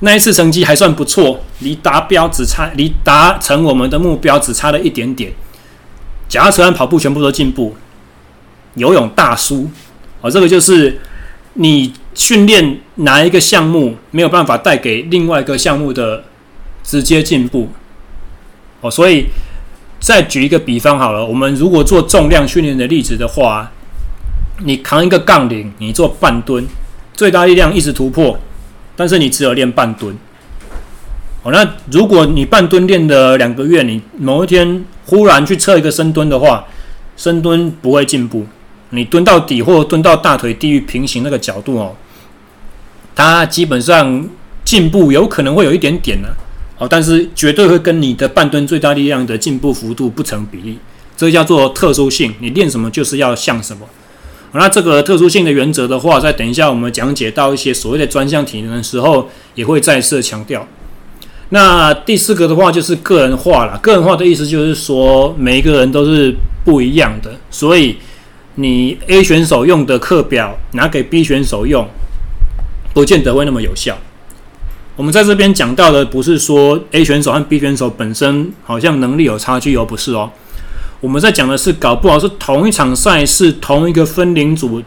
[0.00, 5.32] 那一次成绩还算不错，离达标只差离达成我们的目标只差了一点点。
[6.28, 7.74] 脚踏车和跑步全部都进步，
[8.74, 9.70] 游泳大输。
[10.20, 11.00] 哦，这个就是
[11.54, 16.24] 你训练哪一个项目没有办法带给另外一个项目的
[16.82, 17.68] 直接进步。
[18.80, 19.26] 哦，所以
[20.00, 23.70] 再举一个比方好了，我们如果做重量训练的例子的话。
[24.64, 26.66] 你扛一个杠铃，你做半蹲，
[27.14, 28.36] 最大力量一直突破，
[28.98, 30.12] 但是你只有练半蹲。
[31.44, 36.66] 好，那如果你半蹲练了两个月，你某一天忽然去测一个深蹲的话，
[37.16, 38.44] 深蹲不会进步。
[38.90, 41.94] 你蹲到底或蹲到大腿低于平行那个角度哦，
[43.14, 44.28] 它基本上
[44.64, 46.28] 进步有可能会有一点点呢。
[46.78, 50.76] 哦，但是绝对会跟你的半蹲最大力量的进步幅度不成比例。
[51.16, 53.86] 这叫做特殊性，你练什么就是要像什么。
[54.52, 60.66] 那这个特殊性的原则的话，在等一下我们讲解到一些所谓的专项体能的时候，也会再次强调。
[61.50, 63.78] 那第四个的话就是个人化了。
[63.78, 66.34] 个人化的意思就是说，每一个人都是
[66.64, 67.96] 不一样的，所以
[68.56, 71.86] 你 A 选手用的课表拿给 B 选手用，
[72.92, 73.96] 不见得会那么有效。
[74.96, 80.30] 我们在这边讲到的不是说 A 选手和 B 选手本身好像能力有差距哦，不是哦。
[81.00, 84.82] 我们在讲的是，搞不好是同一场赛事，同一个分龄组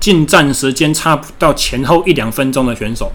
[0.00, 3.12] 进站时间差不到前后一两分钟的选手。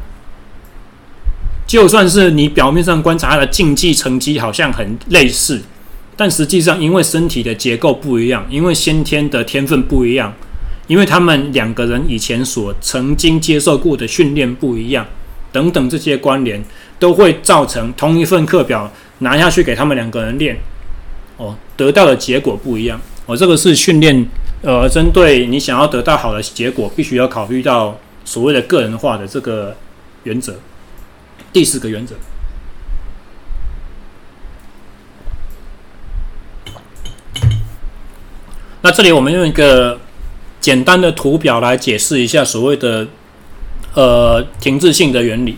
[1.67, 5.62] 就算是你表面上观察他的竞技成绩好像很类似，
[6.15, 10.34] 但实际上因为身体的结构不一样，因为先天的天分不一样，
[10.88, 15.06] 因为他们两个人以前所曾经接受过的训练不一样，
[15.51, 16.63] 等等这些关联，
[16.99, 20.58] 都会造成同一份课表拿下去给他们两个人练，
[21.38, 23.00] 哦，得到的结果不一样。
[23.26, 24.28] 哦，这个是训练，
[24.62, 29.76] 呃，针对你想要得到好的结果，必须要考虑到所谓的个人化的这个
[30.24, 30.56] 原则。
[31.52, 32.16] 第四个原则，
[38.82, 40.00] 那这里我们用一个
[40.60, 43.08] 简单的图表来解释一下所谓的
[43.94, 45.58] 呃停滞性的原理。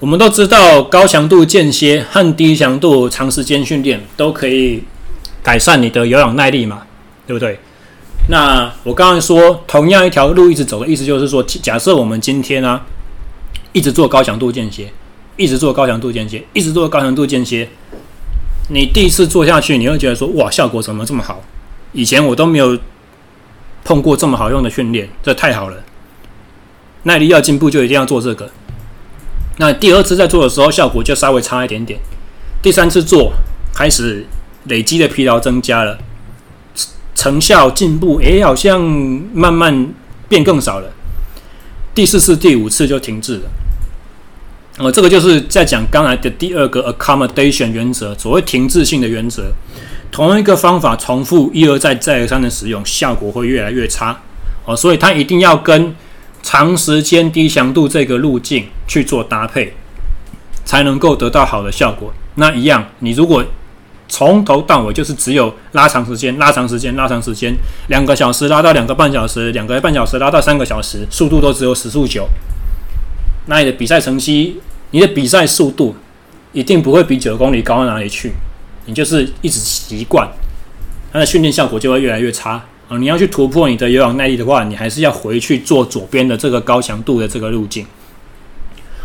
[0.00, 4.82] 我们都知道，高强度间歇和低强度长时间训练都可以
[5.42, 6.82] 改善你的有氧耐力嘛，
[7.26, 7.58] 对不对？
[8.28, 12.84] 那我刚刚说，同样一条路一直走的意思就是说，假设我们今天啊。
[13.76, 14.88] 一直做高强度间歇，
[15.36, 17.68] 一直做高强度间歇，一直做高强度间歇。
[18.68, 21.42] 你第一次做下去，你会觉得说：“哇，效果怎么这么好？
[21.90, 22.78] 以前我都没有
[23.84, 25.82] 碰过这么好用的训练，这太好了！”
[27.02, 28.48] 耐力要进步，就一定要做这个。
[29.58, 32.00] 那第二次在做的时候，效果就稍微差一点点。
[32.60, 33.32] 第三次做，
[33.74, 34.26] 开始
[34.64, 35.98] 累积的疲劳增加了，
[37.14, 38.80] 成效进步，诶，好像
[39.32, 39.94] 慢慢
[40.28, 40.90] 变更少了。
[41.94, 43.42] 第四次、第五次就停滞了。
[44.78, 49.52] 哦，这个就是在讲刚才的第二个 accommodation 原则，所谓停滞性的原则。
[50.10, 54.20] 同一个方法重复一而再、再而三的使用，效果会越来越差。
[54.64, 55.94] 哦，所以它一定要跟
[56.44, 59.72] 长时间低强度这个路径去做搭配，
[60.64, 62.12] 才能够得到好的效果。
[62.34, 63.42] 那一样，你如果
[64.06, 67.56] 从头到尾就是只有拉长时间、拉长时间、拉长时间，
[67.88, 72.28] 两个小时拉到两个半小时，两个半小时拉到三个小时，速度都只有时速九。
[73.46, 75.96] 那你的比赛成绩，你的比赛速度
[76.52, 78.32] 一定不会比九公里高到哪里去。
[78.84, 80.28] 你就是一直习惯，
[81.10, 82.98] 它的训练效果就会越来越差啊！
[82.98, 87.86] 你要去突破你的有氧耐力的话，你还是要回去做左边的这个高强度的这个路径。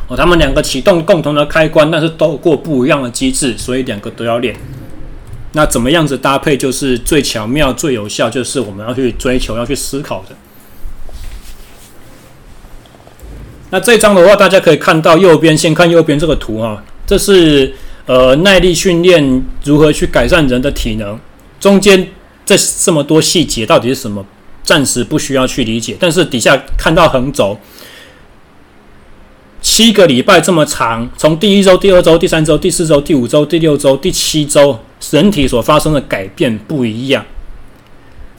[0.07, 4.55] 哦，他们两个启动共同的开关，但是透过不一样的机制，所以两个都要练。
[5.53, 10.35] 那怎么样子搭配就是最巧妙、最有效，就是我们要去追求、要去思考的。
[13.71, 17.73] 那这张的话，大家可以看到右边，先看右边这个图哈，这是
[18.07, 21.19] 呃耐力训练如何去改善人的体能。
[21.59, 22.07] 中间
[22.49, 24.25] 这这么多细节到底是什么？
[24.63, 25.95] 暂时不需要去理解。
[25.99, 27.55] 但是底下看到横轴。
[29.61, 34.79] 七个礼拜这么长，从第一周、第二周、第三周、第四周、第五周、第六周、第七周，
[35.11, 37.23] 人体所发生的改变不一样。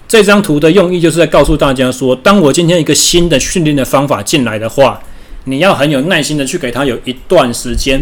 [0.09, 5.01] 这张图的用意就是在告诉大家说，当我今天一个新的训练的方法进来的话，
[5.45, 8.01] 你要很有耐心的去给它有一段时间，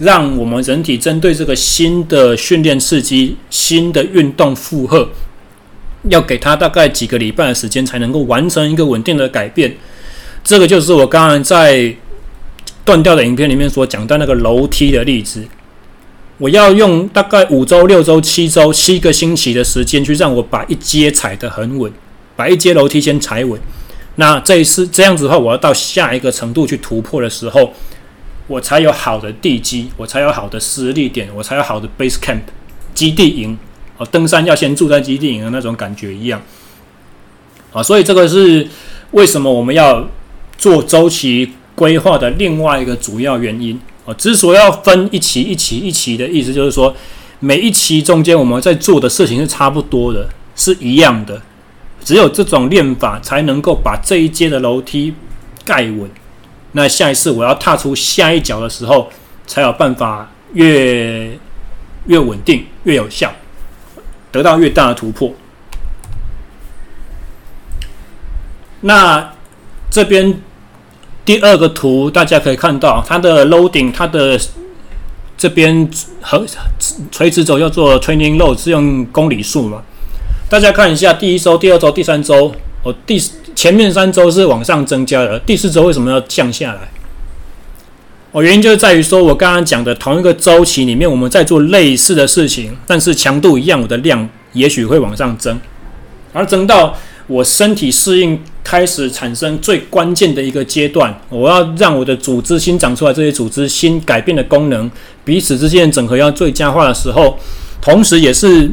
[0.00, 5.10] 让我们人体针对这个新的训练刺激、新的运动负荷，
[6.08, 9.76] 要给他大概几个礼拜的时间，才能够完成一个稳定的改变。
[10.42, 11.94] 这个就是我刚刚在。
[12.82, 15.44] 断掉的影片里面所讲到那个楼梯的例子，
[16.38, 21.92] 我要用大概五周、六周、七周、七个星期的时间去让我把一阶踩得很稳，
[22.34, 23.60] 把一阶楼梯先踩稳。
[24.16, 27.72] 那这一次这样子的话，我要到下一个程度去突破的时候，
[28.48, 32.40] 我才有好的地基，我才有好的施力点，我才有好的 base camp
[32.94, 33.56] 基地营。
[34.00, 36.40] 哦，登山要先住在基地营的那种感觉一样。
[37.70, 38.66] 啊，所以这个是
[39.10, 40.08] 为什么我们要
[40.56, 46.96] 做周期规划的另外一个主要原因啊，之所以要分一期一期一期的意思，就是说
[47.40, 50.26] 每一期中间我们在做的事情是差不多的，
[50.56, 51.42] 是一样的。
[52.02, 55.12] 只有这种练法才能够把这一阶的楼梯
[55.66, 56.10] 盖稳。
[56.72, 59.10] 那下一次我要踏出下一脚的时候，
[59.46, 61.38] 才有办法越
[62.06, 63.30] 越稳定、越有效，
[64.32, 65.32] 得到越大的突破。
[68.80, 69.32] 那
[69.90, 70.40] 这边。
[71.22, 74.40] 第二个图，大家可以看到它的 loading，它的
[75.36, 75.88] 这边
[76.20, 76.44] 横
[77.12, 79.80] 垂直轴叫做 training load，是用公里数嘛？
[80.48, 82.52] 大家看一下，第一周、第二周、第三周，
[82.82, 83.20] 哦，第
[83.54, 86.88] 前面三周是往上增加的，第四周为什么要降下来？
[88.32, 95.58] 哦，原因就是在于说，我刚刚讲的同一个周期里面，我们在做类似的事情，但是强度一样，我的量也许会往上增，
[96.32, 104.88] 而增到我身体适应开始产生最关键的一个阶段，我要让我的组织新长出来，这些组织新改变的功能，
[105.24, 107.36] 彼此之间整合要最佳化的时候，
[107.80, 108.70] 同时也是，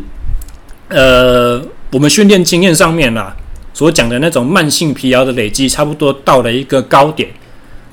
[0.90, 1.60] 呃，
[1.92, 3.36] 我们训练经验上面啦
[3.74, 7.28] 所讲的那种慢性疲劳的累积，差不多到了一个高点。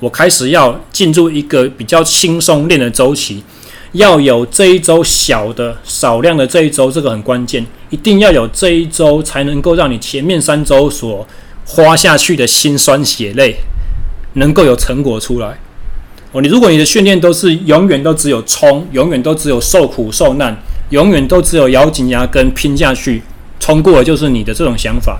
[0.05, 3.43] 我开始要进入一个比较轻松练的周期，
[3.93, 11.27] 要有这一周小的少量的这一周，这个很关键，一定要有这一周才能够让你前面三周所
[11.65, 13.55] 花下去的辛酸血泪
[14.33, 15.57] 能够有成果出来。
[16.33, 20.55] 哦，你如果你的训练都是永远都只有冲，永远都只有受苦受难，
[20.91, 23.23] 永远都只有咬紧牙根拼下去，
[23.59, 25.19] 冲过的就是你的这种想法，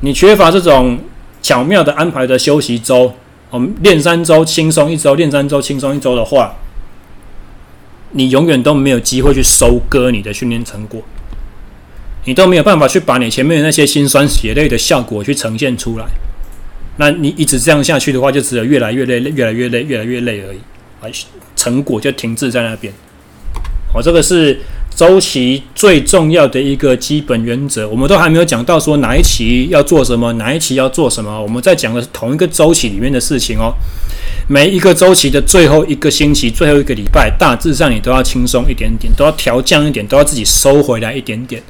[0.00, 0.98] 你缺乏这种
[1.42, 3.12] 巧妙的安排的休息周。
[3.52, 6.54] 我们练三周轻松一周，练三周轻松一周的话，
[8.12, 11.02] 你永远都没有机会去收割你的训练成果，
[12.24, 16.06] 你都没有办法去把你前面的那些辛酸血泪的效果去呈现出来。
[16.96, 20.58] 那你一直这样下去的话，就只有越来越累，越来越累，越来越累而已，
[21.02, 21.10] 而
[21.54, 22.92] 成果就停滞在那边。
[23.94, 24.58] 我，这个是。
[24.94, 31.40] 周期最重要的一个基本原则，我们都还没有讲到说哪一期要做什么，哪一期要做什么。
[31.40, 33.72] 我们在讲的是同一个周期里面的事情哦。
[34.48, 41.62] 每一个周期的最后一个星期、最后一个礼拜，大致上你都要轻松一点点，都要调降一点，都要自己收回来一点点。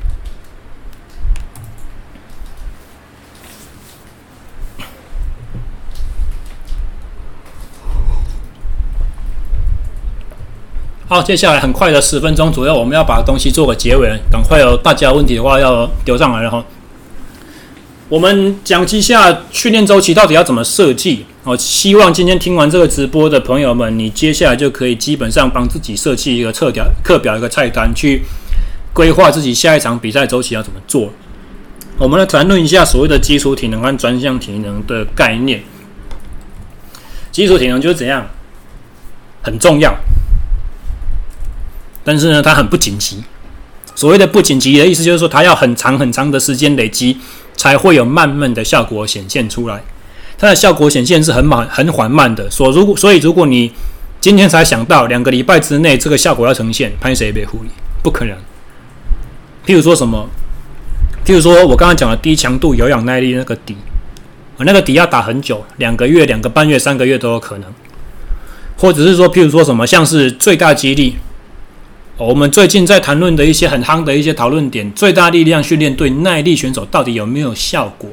[11.12, 14.18] 好，接下来很快的十分钟左右，我们要把东西做个结尾。
[14.30, 16.64] 赶快有大家问题的话，要丢上来了哈。
[18.08, 21.26] 我们讲一下训练周期到底要怎么设计。
[21.44, 28.22] 我希望今天听完这个直播的朋友们，你接下来就可以基本上帮自己设计一个测表、课表一个菜单，去
[28.94, 31.10] 规划自己下一场比赛周期要怎么做。
[31.98, 35.62] 我们来谈论一下所谓的基础体能和专项体能的概念。
[37.30, 38.26] 基础体能就是怎样，
[39.42, 39.94] 很重要。
[42.05, 43.22] 但是呢，它很不紧急。
[43.94, 47.18] 所谓的不紧急的意思，就是说它要很长很长的时间累积，
[47.57, 49.82] 才会有慢慢的效果显现出来。
[50.38, 52.50] 它的效果显现是很慢、很缓慢的。
[52.50, 53.70] 所如果所以，如果你
[54.20, 57.68] 今天才想到两个礼拜之内这个效果要呈现，拍谁被护理？
[58.03, 58.34] 不可能。
[59.66, 60.28] 譬如说什么？
[61.24, 63.76] 譬如说我刚刚讲的低强度有氧耐力那个底，
[64.59, 67.72] 那个底要打很久，两个月、两个半月、三个月都有可能。
[68.78, 71.16] 或者是说，譬如说什么，像是最大肌力。
[72.18, 78.10] 我们最近在谈论的一些很夯的一些讨论点，最大力量训练对耐力选手到底有没有效果？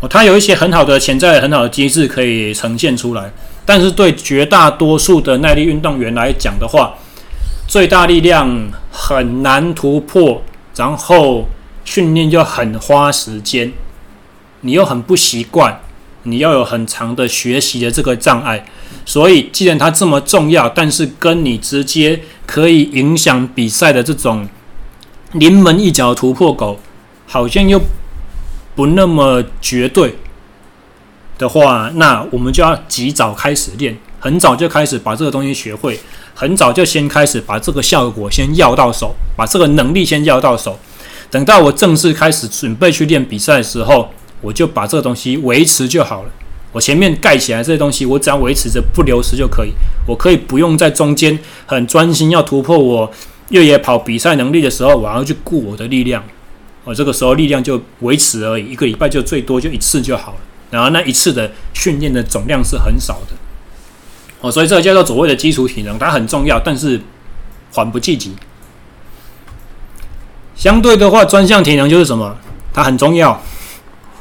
[0.00, 3.30] 哦，它有一些很好的潜在很好的机制可以呈现出来，
[3.66, 6.94] 但是对绝大多数的耐力运动员来讲的话，
[7.68, 10.42] 最大力量很难突破，
[10.74, 11.46] 然后
[11.84, 13.72] 训练又很花时间，
[14.62, 15.80] 你又很不习惯，
[16.22, 18.64] 你要有很长的学习的这个障碍。
[19.04, 24.48] 所以，既然它这么重要，但是跟你直接可以影响比赛的这种
[25.32, 26.80] 临门一脚突破口，
[27.26, 27.78] 好像又
[28.74, 30.16] 不那么绝对
[31.36, 36.00] 的话，那我们就要及早开始练，很早就开始把这个东西学会，
[36.34, 40.78] 很早就先开始把这个效果先要到手，把这个能力先要到手。
[41.30, 44.08] 等到我正式开始准备去练比赛的时候，
[44.40, 46.30] 我就把这个东西维持就好了。
[46.72, 49.72] 我前面盖起来这些东西，我只要维持着不流失就可以。
[50.06, 53.10] 我可以不用在中间很专心要突破我
[53.48, 56.22] 越野跑比赛能力的时候，我要去顾我的力量。
[56.84, 60.38] 我这个时候力量就维持而已，一个礼拜就最多就一次就好了。
[60.70, 63.34] 然后那一次的训练的总量是很少的。
[64.40, 67.00] 哦，所以这个叫做所谓的基础体能，它很重要，但是
[67.72, 68.34] 缓不济急。
[70.54, 72.36] 相对的话，专项体能就是什么？
[72.72, 73.42] 它很重要，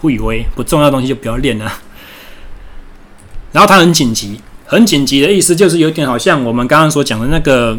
[0.01, 1.71] 不以为不重要的东西就不要练了。
[3.57, 7.75] 然后它很紧急，很紧急的意思就是有点好像我们刚刚所讲的那个，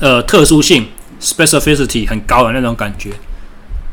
[0.00, 0.84] 呃，特殊性
[1.20, 3.10] （specificity） 很高的那种感觉。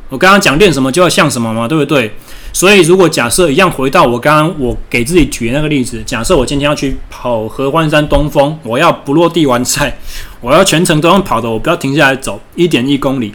[0.10, 2.12] 我刚刚讲练什么就要像什么嘛，对不对？
[2.52, 9.96] 所以如果假设一样回到我刚刚我给自己举的那个例子，假设我今天要去跑合欢山东峰，我要不落地完赛，
[10.42, 13.32] 我要全程都用跑的，我不要停下来走一点一公里。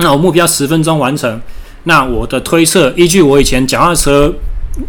[0.00, 1.40] 那我目标十分钟完成，
[1.84, 4.34] 那我的推测依据我以前脚踏车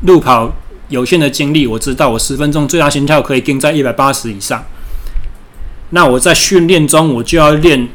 [0.01, 0.51] 路跑。
[0.89, 4.63] 有限的精力，我知道我十分钟最大心跳可以定在一百八十以上。
[5.89, 7.87] 那我在训练中，我就要练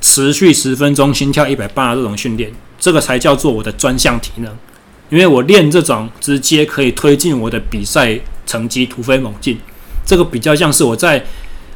[0.00, 4.52] 持续十分钟心跳一百八的这种训练，这个才叫做我的专项体能。
[5.08, 9.58] 因为我练这种直接可以推进我的比赛成绩突飞猛进。
[10.06, 11.24] 这个比较像是我在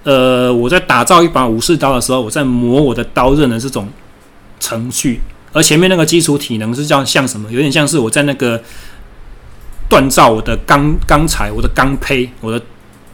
[0.05, 3.89] 呃我在打造一把武士刀的时候，我在磨我的刀刃的这种
[4.61, 5.21] 程序。
[5.53, 7.51] 而前面那个基础体能是叫像什么？
[7.51, 8.61] 有点像是我在那个
[9.89, 12.61] 锻造我的钢钢材、我的钢胚、我的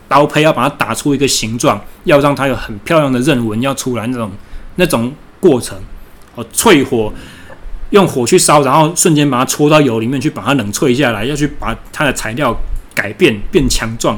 [0.08, 4.30] 刀胚，要把它打出一个形状，要让它有很漂亮的刃纹要出来那种
[4.76, 5.78] 那种过程。
[6.34, 7.12] 哦，淬火，
[7.90, 12.56] 用火去烧，然后瞬间把它戳到油里面去，把它冷淬下来，要去把它的材料
[12.94, 14.16] 改变变强壮，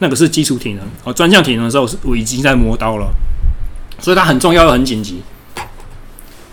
[0.00, 0.84] 那个是基础体能。
[1.04, 3.08] 哦，专项体能的时候，我已经在磨刀了，
[4.00, 5.22] 所以它很重要又很紧急。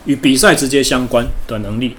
[0.06, 1.96] 与比赛直接相关的能力，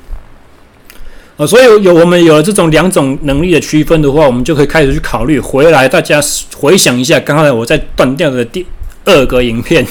[1.41, 5.41] 啊，所以有我们有了这种两种能力的区分的话，我们就可以开始去考虑。
[5.41, 6.20] 回来大家
[6.55, 8.66] 回想一下，刚才我在断掉的第
[9.07, 9.86] 二个影片，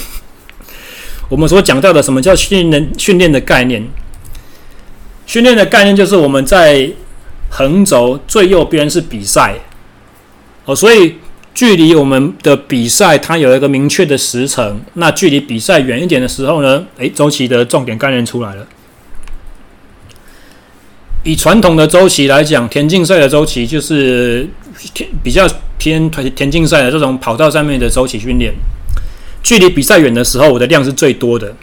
[1.28, 3.84] 我们所讲到的什么叫训练训练的概念？
[5.26, 6.88] 训练的概念就是我们在
[7.50, 9.56] 横轴最右边是比赛，
[10.66, 11.16] 哦，所以。
[11.52, 14.80] 距离我们的比赛，它有一个明确的时程。
[14.94, 16.86] 那距离比赛远一点的时候呢？
[17.00, 18.66] 诶，周期的重点概念出来了。
[21.24, 24.48] 以传统的周期来讲，田径赛的周期就是
[24.94, 25.48] 偏比较
[25.78, 28.54] 偏田田径赛的这种跑道上面的周期训练。
[29.44, 31.54] 距离比赛远的时候，我的量是最多的，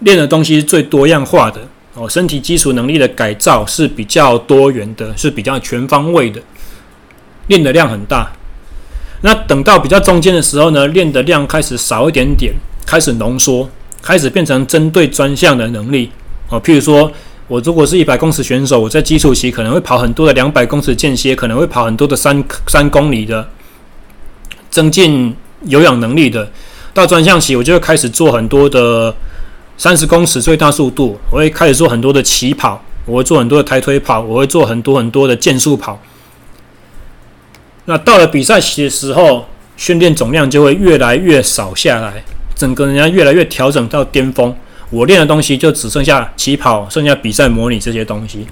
[0.00, 1.60] 练的东西是最多样化的
[1.94, 2.08] 哦。
[2.08, 6.40] 身体基础能力的改造是比较多元的，是比较全方位的，
[7.48, 8.30] 练的量很大。
[9.22, 12.52] 那等到比较中间的时候呢，练的量开始少一点点，
[12.86, 13.68] 开始浓缩，
[14.02, 16.10] 开始变成针对专项的能力
[16.50, 16.60] 哦。
[16.62, 17.10] 譬如说，
[17.46, 23.46] 我如果是一百公尺选手，我在基础期可能会跑很多的两百公尺间歇，可能会跑很多的三三公里的，
[24.70, 25.34] 增进
[25.66, 26.50] 有氧能力的。
[26.94, 29.14] 到专项期，我就会开始做很多的
[29.76, 36.00] 三十公尺最大速度，我会开始做很多的起跑，我会做很多的抬腿跑，我会做很多很多的健速跑。
[37.84, 39.44] 那到了比赛期的时候，
[39.76, 42.24] 训练总量就会越来越少下来，
[42.56, 44.54] 整个人家越来越调整到巅峰。
[44.94, 48.46] 我练的东西就只剩下起跑，剩下比赛模拟这些东西。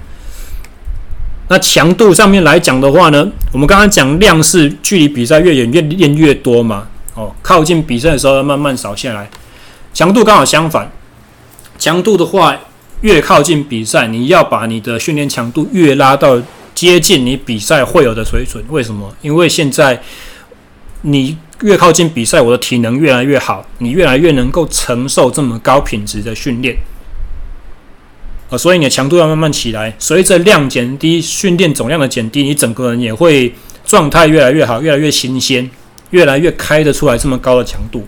[1.49, 9.31] 那强度上面来讲的话呢，我们刚刚讲量是距离比赛越远越练越多嘛，哦，靠近比赛的时候要慢慢少下来。
[9.95, 10.91] 强度刚好相反，
[11.79, 12.59] 强度的话
[13.03, 16.43] 越靠近比赛，你要把你的训练强度越拉到。
[16.75, 19.15] 接近你比赛会有的水准，为什么？
[19.21, 20.01] 因为现在
[21.03, 26.77] 你越靠近比赛，我的体能越来越好，你越来越能够承受这么高品质的训练，
[28.51, 29.95] 啊，所以你的强度要慢慢起来。
[29.99, 33.55] 随着量减低，训练总量的减低，你整个人也会
[33.87, 35.71] 状态越来越好，越来越新鲜，
[36.11, 38.07] 越来越开得出来这么高的强度。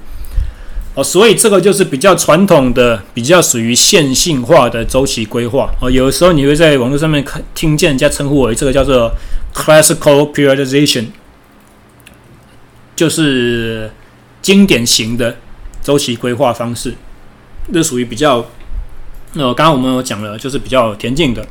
[0.95, 5.69] 哦，所以这个就是比较传统的、比较属于线性化的周期规划。
[5.81, 9.11] 哦，有的时候你会在网络上面看听见人家称呼为这个叫做
[9.53, 11.07] classical periodization，
[12.95, 13.91] 就是
[14.43, 15.37] 经典型的
[15.83, 16.95] 周期规划方式。
[17.73, 18.47] 这属于比较，
[19.35, 21.47] 呃，刚刚我们有讲了，就是比较田径的。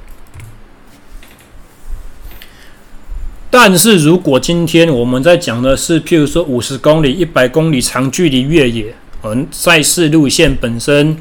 [3.49, 8.95] 但是如果今天我们在讲的是，譬如说五十公里、一百公里长距离越野。
[9.25, 11.17] 嗯，赛事路线本身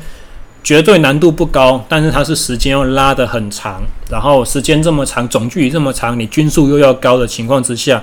[0.64, 8.02] 绝对难度不高，但是它是时间要拉得很长，然后时间这么长，总距离这么长，你均速又要高的情况之下，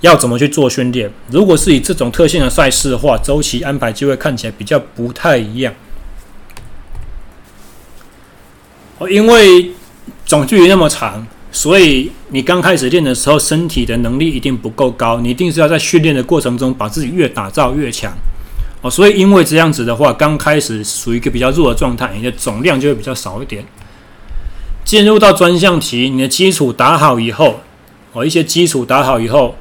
[0.00, 1.10] 要怎么去做训练？
[1.30, 5.74] 如果是以这种特性的赛事的话，周期安排就会看起来比较不太一样。
[8.98, 9.70] 哦，因为
[10.24, 18.12] 总距离那么长，所以你刚开始练的时候，身体的能力一定不够高，你一定是要在训练的过程中把自己越打造越强。
[18.80, 23.64] 哦，所以因为这样子的话，刚开始属于一个比较弱的状态，你的总量就会比较少一点。
[24.84, 27.60] 进入到专项期，你的基础打好以后，
[28.12, 29.56] 哦，一些基础打好以后，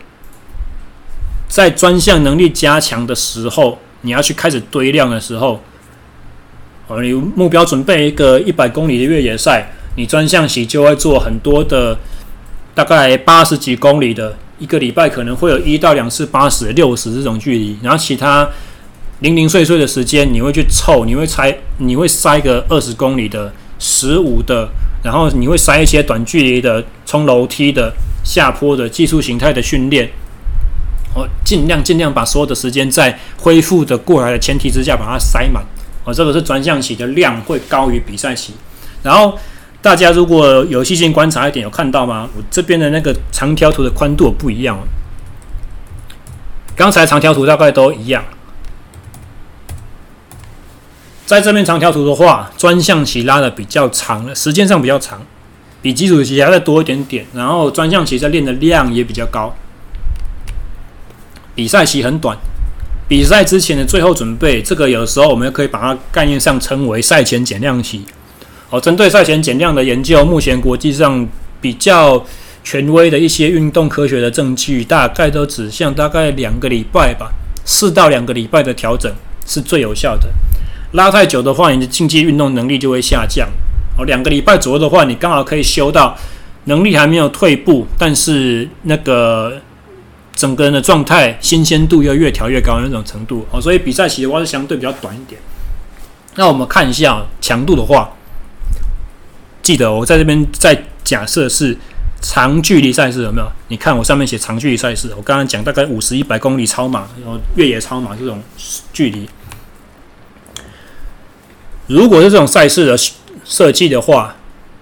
[1.48, 5.62] 在专项能力加强的时候，你要去开始堆量的时候，
[6.88, 11.98] 哦，你目标准备一个一百公里的越野赛，你专项期就会做很多的，
[12.76, 18.48] 大概八十几公里的，一个礼拜可能会有一到两次八十、六十这种距离，然后其他。
[19.22, 24.70] 零零碎碎的时间，你会去凑，你会猜，你会塞个二十公里的、十五的，
[25.04, 27.92] 然后你会塞一些短距离的、冲楼梯的、
[28.24, 30.08] 下坡的技术形态的训练。
[31.18, 35.64] 我尽量尽量把所有的时间在恢复的过来的前提之下把它塞满。
[36.04, 38.54] 我这个是专项期的量会高于比赛期。
[39.02, 39.36] 然后
[39.82, 42.30] 大家如果有细心观察一点，有看到吗？
[42.38, 44.78] 我这边的那个长条图的宽度不一样。
[46.76, 48.24] 刚才长条图大概都一样。
[51.26, 55.20] 在这边长条图的话，专项期拉的比较长了，时间上比较长，
[55.82, 57.26] 比基础期还要再多一点点。
[57.34, 59.54] 然后专项期在练的量也比较高。
[61.58, 62.38] 比赛期很短，
[63.08, 68.04] 比赛之前的最后准备，这个有时候我们可以把它概念上称为赛前减量期。
[68.70, 71.28] 哦，针对赛前减量的研究，目前国际上
[71.60, 72.24] 比较
[72.64, 77.32] 权威的一些运动科学的证据，大概都指向大概两个礼拜吧，
[77.66, 79.12] 四到两个礼拜的调整
[79.48, 80.30] 是最有效的。
[80.92, 83.50] 拉太久的话，你的竞技运动能力就会下降。
[83.98, 86.16] 哦，两个礼拜左右的话，你刚好可以修到
[86.66, 89.60] 能力还没有退步，但是那个。
[90.38, 95.42] 整个人的状态新鲜度要越调越高那种程度哦，所以比赛期的话是相对比较短一点。
[96.36, 98.12] 那我们看一下强度的话，
[99.64, 101.76] 记得我在这边再假设是
[102.22, 103.52] 长距离赛事有没有？
[103.70, 108.40] 你看我上面写长距离赛事，我刚刚讲大概五十、一百公里超马，然后越野超马这种
[108.94, 109.28] 距离。
[111.88, 112.96] 如果是这种赛事的
[113.44, 114.36] 设计的话，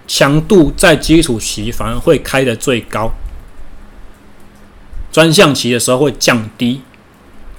[0.06, 3.10] 强度在基础期反而会开得最高。
[5.16, 6.82] 专项期的时候会降低，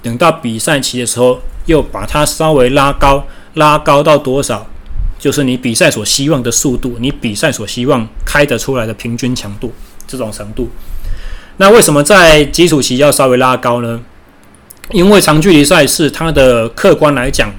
[0.03, 4.67] 等到比赛期的时候又把它稍微拉高，拉高到多少？
[5.19, 9.73] 就是你比赛所希望的速度，你比赛所希望开得出来的平均强度
[10.07, 10.69] 这种程度。
[11.57, 14.03] 那为什么在基础期要稍微拉高呢？
[14.91, 17.51] 因为长距离赛事它的客观来讲，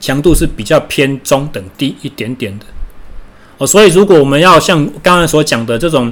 [0.00, 2.64] 强度是比较偏中等低一点点的
[3.58, 3.66] 哦。
[3.66, 6.10] 所以如果我们要像刚才所讲的这种。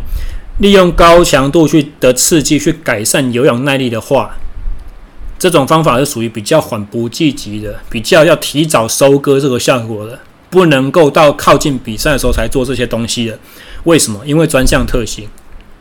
[0.61, 4.37] 利用高强度去的刺激去改善有氧耐力的话，
[5.39, 10.19] 这种方法是属于比较缓不济急的，比较要提早收割这个效果的，
[10.51, 13.39] 不能够到靠近比赛的时候才做这些东西的。
[13.85, 14.21] 为什么？
[14.27, 15.27] 因为专项特性，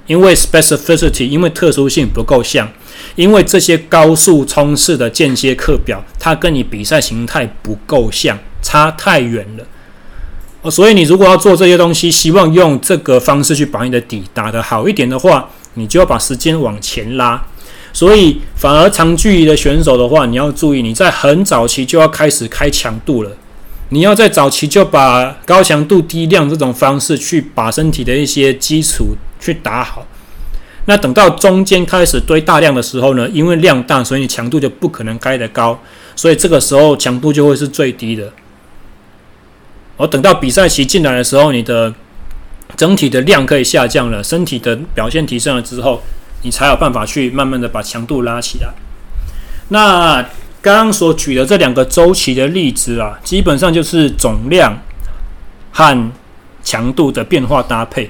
[0.07, 2.71] 因为 specificity，因为特殊性不够像，
[3.17, 9.65] 因为这些高速冲刺的间歇课表，它跟你比赛形态不够像，差太远了。
[10.62, 17.41] 哦，所以你如果要做这些东西，希望用这个方式去把你的底打得好一点的话，你就要把时间往前拉。
[17.93, 23.32] 所以，反而长距离的选手的话，你要注意，你在很早期就要开始开强度了。
[23.89, 30.05] 你要在早期就把高强度低量这种方式去把身体的一些基础去打好。
[30.86, 35.80] 那等到中间开始堆大量的时候呢，因为量大，所以你强度就不可能开得高，
[36.16, 38.32] 所以这个时候强度就会是最低的。
[40.00, 41.93] 而等到比赛期进来的时候，你的
[42.78, 46.02] 整体的量可以下降了，身体的表现提升了之后，
[46.43, 48.70] 你才有办法去慢慢的把强度拉起来。
[49.68, 50.22] 那
[50.62, 54.80] 刚刚所举的这两个周期的例子啊，基本上就是总量
[55.74, 56.12] 和
[56.64, 58.10] 强度的变化搭配。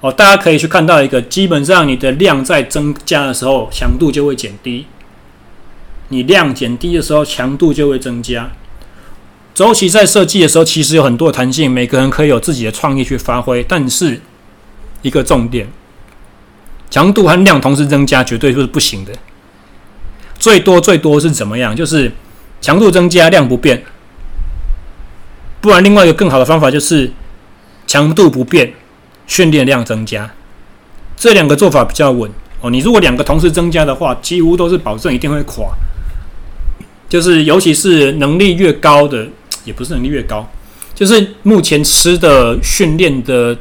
[0.00, 4.86] 哦，大家可以去看到一个，基本上你的量在增加的时候，强度就会减低；
[6.08, 8.50] 你量减低的时候，强度就会增加。
[9.54, 13.62] 周期在设计的时候，其实有很多弹性，每个人可以有自己的创意去发挥。
[13.62, 14.20] 但是，
[15.02, 15.68] 一个重点，
[16.88, 19.12] 强度和量同时增加绝对就是不行的。
[20.38, 21.76] 最多最多是怎么样？
[21.76, 22.10] 就是
[22.62, 23.82] 强度增加，量不变。
[25.60, 27.12] 不然，另外一个更好的方法就是
[27.86, 28.72] 强度不变，
[29.26, 30.30] 训练量增加。
[31.14, 32.30] 这两个做法比较稳
[32.62, 32.70] 哦。
[32.70, 35.66] 你如果两个同时增加的话，几乎都是保证一定会垮。
[37.08, 39.28] 就是尤其是能力越高的。
[39.64, 40.48] 也不是能力越高，
[40.94, 43.56] 就是目前吃的训练的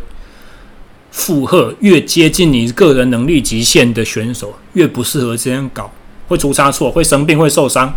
[1.11, 5.91] 负荷越接近你个人能力极限的选手，越不适合这样搞，
[6.27, 7.93] 会出差错，会生病，会受伤。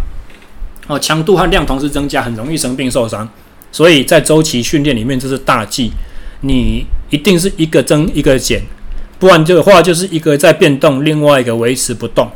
[0.86, 3.28] 哦，强度和量同时增加，很容易生病受伤。
[3.72, 5.90] 所以在周期训练里面，这是大忌。
[6.42, 8.61] 你一定是一个增一个减，
[9.18, 12.30] 不然的话就是一个在变动，另外一个维持不动，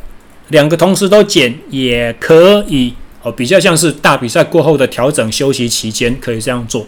[0.49, 2.95] 两个同时都减也可以。
[3.33, 6.87] 比较像是大比赛过后的调整休息期间可以这样做，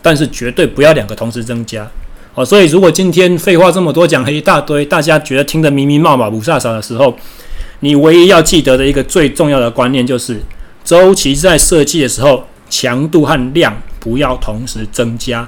[0.00, 1.90] 但是绝对不要两个同时增加。
[2.34, 7.14] 哦，所以如果今天废话这么多讲了一大堆，大家觉得听得迷迷茫茫、雾煞煞的时候，
[7.80, 10.40] 你唯一要记得的一个最重要的观念就是，
[10.82, 15.46] 周期在设计的时候，强度和量不要同时增加。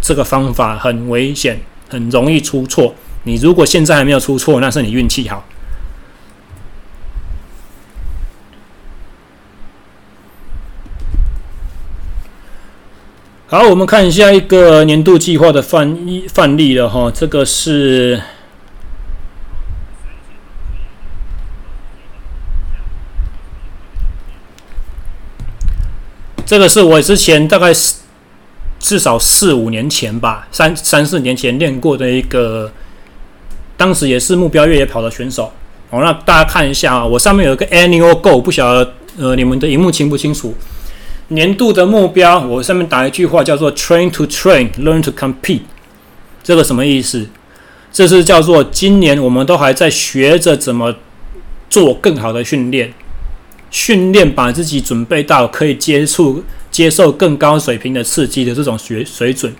[0.00, 2.94] 这个方法很危险，很容易出错。
[3.24, 5.44] 你如果现在还没有出错，那是你运气好。
[13.50, 15.96] 好，我们看一下一个年度计划的范
[16.28, 17.10] 范例了哈。
[17.10, 18.20] 这个是
[26.44, 27.72] 这个是我之前大概
[28.78, 32.70] 至少四五年前吧，三三四年前练过的一个，
[33.78, 35.50] 当时也是目标越野跑的选手。
[35.88, 40.54] 好，那大家看一下啊，我上面有个 annual goal，不晓得呃你们的荧幕清不清楚？
[41.28, 45.60] 年度的目标，我上面打一句话叫做 “Train to train, learn to compete”，
[46.42, 47.28] 这个什么意思？
[47.92, 50.94] 这是叫做今年我们都还在学着怎么
[51.68, 52.92] 做更好的训练，
[53.70, 59.54] 训练把自己准备到可以接触、接受更高水平的刺激的这种学水准。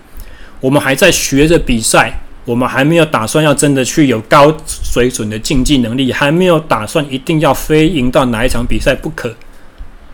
[0.59, 9.35] 我们还在学着比赛，我们还没有打算要真的去有高水准的竞技能力，还没有打算一定要非赢到哪一场比赛不可。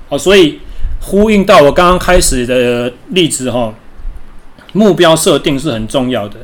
[0.08, 0.60] 好，所以
[1.06, 3.72] 呼应到我刚刚开始的例子哈，
[4.74, 6.38] 目标设定是很重要的。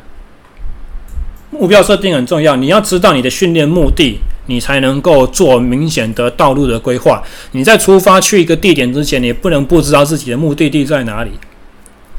[1.49, 7.24] 目标设定很重要，你要知道你的训练目的，你才能够做明显的道路的规划。
[7.53, 11.32] 你在出发去一个地点之前，你不能不知道自己的目的地在哪里。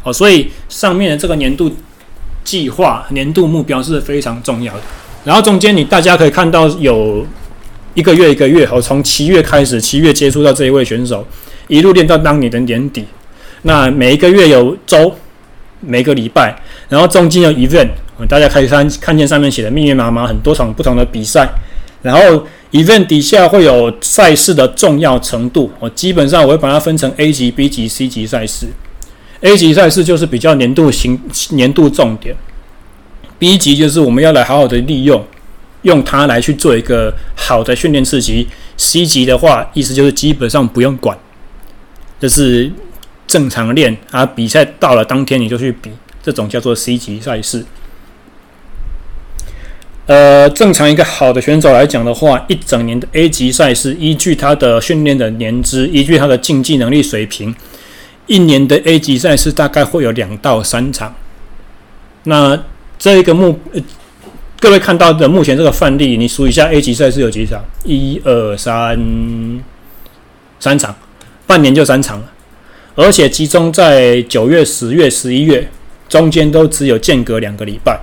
[0.03, 1.70] 哦，所以上面的这个年度
[2.43, 4.80] 计划、年度目标是非常重要的。
[5.24, 7.24] 然后中间你大家可以看到有
[7.95, 11.24] 一个月一个月，哦，从七月开始，七月接触到这一位选手，
[11.68, 13.04] 一路练到当年的年底。
[13.62, 15.14] 那每一个月有周，
[15.80, 16.56] 每个礼拜，
[16.88, 17.88] 然后中间有 event。
[18.28, 21.48] 大家可以看看见上面写的密密麻麻很多场不同的比赛，
[22.02, 25.70] 然后 event 底下会有赛事的重要程度。
[25.80, 28.68] 我基本上我会把它分成 A 级、B 级、C 级赛事。
[29.40, 32.36] A 级赛事就是比较年度型、年度重点。
[33.40, 35.24] B 级就是我们要来好好的利用，
[35.82, 38.46] 用它来去做一个好的训练刺激。
[38.76, 41.18] C 级的话，意思就是基本上不用管，
[42.23, 42.70] 就是
[43.27, 44.25] 正常练啊。
[44.25, 45.91] 比赛到了当天你就去比，
[46.23, 47.64] 这种叫做 C 级赛事。
[50.07, 57.53] 呃，正常一个好的选手来讲的话，一整年的 A 级赛事，依据他的训练的年资，依据他的竞技能力水平，
[58.29, 61.14] 一年的 A 级赛事大概会有两到三场。
[62.25, 62.57] 那
[62.99, 63.59] 这个目，
[64.61, 67.64] 各位看到的目前这个范例，你数一下 A 级赛事有几场？
[67.85, 68.97] 一二三，
[70.61, 70.95] 三场，
[71.47, 72.32] 半年就三场了，
[72.95, 75.68] 而且集中在九月、十月、十一月，
[76.09, 78.01] 中间都只有间隔两个礼拜。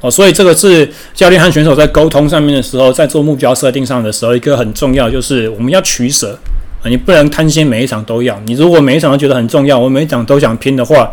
[0.00, 6.38] 哦，所以这个是教练和选手在沟通上面的时候，在做目标设定上的时候，一个很重要就是我们要取舍
[6.82, 8.38] 啊，你不能贪心每一场都要。
[8.44, 11.10] 你如果每一场都觉得很重要，我每一场都想拼的话，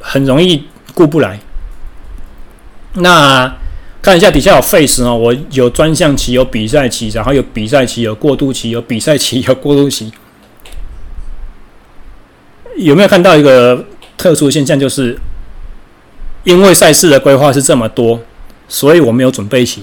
[0.00, 1.38] 很容易顾不来。
[2.94, 3.54] 那
[4.02, 10.12] 看一下底下有 face 哦，我有专项期，有比赛期，然后有比赛期，有过渡期，有比赛期，有过渡期。
[12.76, 13.84] 有没有看到一个
[14.16, 14.78] 特殊现象？
[14.78, 15.18] 就是。
[16.44, 18.20] 因为赛事的规划是这么多，
[18.68, 19.82] 所以我没有准备期。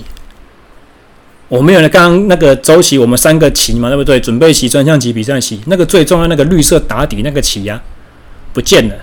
[1.49, 4.17] 我没有了刚刚那个周期，我们三个期嘛，对不对？
[4.17, 7.81] 准备期、专项期、比赛期，那个最重要那个绿色打底那个期呀、
[8.53, 8.95] 不见了。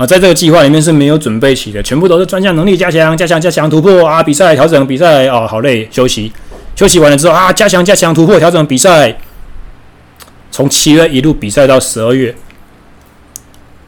[0.00, 4.22] 啊，在这个计划里面是没有准备期的，全部都是专项能力加强、加强、加强、突破啊！
[4.22, 6.32] 比赛调整比赛哦，好累，休息，
[6.74, 9.14] 休息完了之后啊，加强、加强、突破、调整比赛，
[10.50, 12.34] 从七月一路比赛到十二月，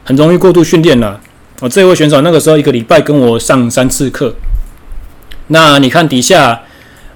[0.03, 1.19] 很容易过度训练了。
[1.61, 4.35] 我这位选手那个时候一个礼拜跟我上三次课。
[5.47, 6.61] 那你看底下，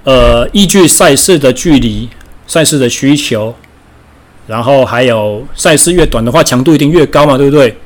[0.02, 2.08] 呃，依据赛事的距离、
[2.48, 3.54] 赛事的需求，
[4.48, 7.76] 然后还有赛事越短的话，强度一定越高嘛，对不对？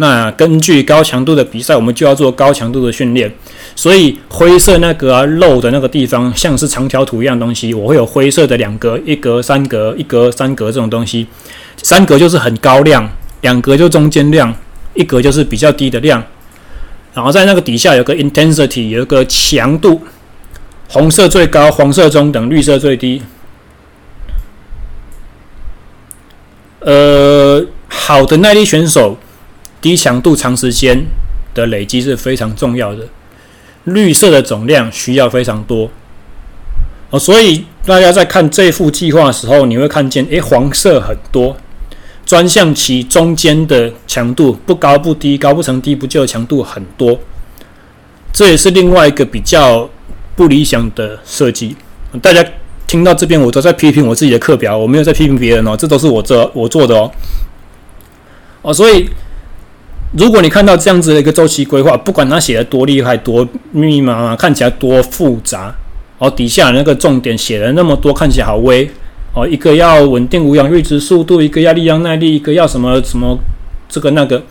[0.00, 3.30] 那根据高强度的比赛，我们就要做高强度的训练。
[3.76, 11.26] 所以灰色那个啊漏的那个地方，像是长条图一样东西，我会有灰色的两格、一格、三格、一格、三格这种东西。
[11.82, 13.06] 三格就是很高量，
[13.42, 14.54] 两格就中间量。
[14.94, 16.20] 一格就是比较低的量，
[17.14, 20.00] 然后在那个底下有个 intensity，有一个强度，
[20.88, 23.22] 红色最高，黄色中等，绿色最低。
[26.80, 29.16] 呃，好的耐力选手，
[29.80, 31.04] 低强度长时间
[31.54, 33.06] 的累积是非常重要的。
[33.84, 35.90] 绿色的总量需要非常多
[37.08, 41.56] 哦，所以大家在看这幅计划的时候，你会看见，诶，黄色很多。
[42.26, 47.18] 专项期中间的强度不高不低，高不成低不就，强度很多，
[48.32, 49.90] 这也是另外一个比较
[50.36, 51.74] 不理想的设计。
[52.22, 52.44] 大家
[52.86, 57.10] 听到这边，我都在批评我自己的课表，我没有在批评别人哦，这都是我做我做的哦。
[58.62, 59.08] 哦，所以
[60.12, 65.72] 如果你看到这样子的一个周期规划，不管它写的多厉害、多密密麻麻，看起来多复杂，
[66.18, 68.90] 哦，底下那个重点写了那么多，看起来好微。
[69.32, 73.38] 哦，一个要稳定无氧阈值速度，一个要力量耐力，一个要什么什么
[73.88, 74.42] 这个那个。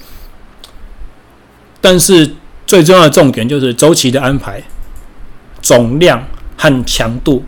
[1.82, 2.36] 但是
[2.66, 4.64] 最重要的重点就是周期的安排，
[5.62, 7.44] 总量和强度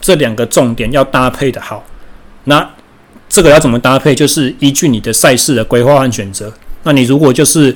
[0.00, 1.84] 这两个重点要搭配的好。
[2.44, 2.68] 那
[3.28, 4.12] 这个要怎么搭配？
[4.12, 6.52] 就是依据你的赛事的规划和选择。
[6.86, 7.74] 那你如果就是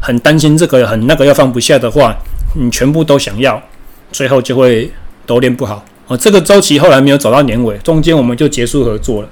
[0.00, 2.16] 很担心这个很那个要放不下的话，
[2.54, 3.62] 你全部都想要，
[4.10, 4.90] 最后就会
[5.26, 5.84] 都练不好。
[6.06, 9.28] 哦，这个周期后来没有走到年尾，中间我们就结束合作了。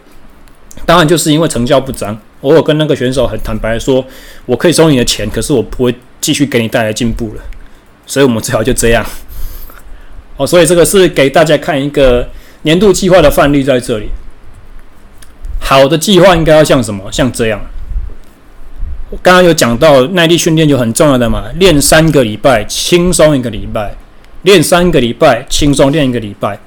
[0.85, 4.05] 当然就是因为成效不彰，我有跟那个选手很坦白说，
[4.45, 7.43] 我可以收你的钱，可是我不会继续给你带来进步了，
[8.07, 9.07] 所以我们最好就这样。
[10.37, 12.29] 哦，所以这个是给大家看一个
[12.63, 14.11] 年度计划的范例在这里。
[15.61, 17.11] 好的计划应该要像什么？
[17.11, 17.61] 像这样。
[19.11, 23.91] 我刚刚有讲到耐力训练就很重要的嘛，练三个礼拜，轻松一个礼拜；
[24.43, 26.59] 练三个礼拜，轻松练一个礼拜。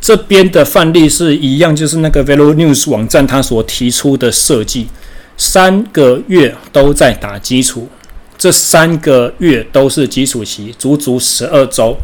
[0.00, 4.88] 这边的范例是一样，就是那个 VeloNews 网站它所提出的设计，
[5.36, 7.88] 三个月都在打基础，
[8.36, 11.96] 这三个月都是基础期，足足十二周。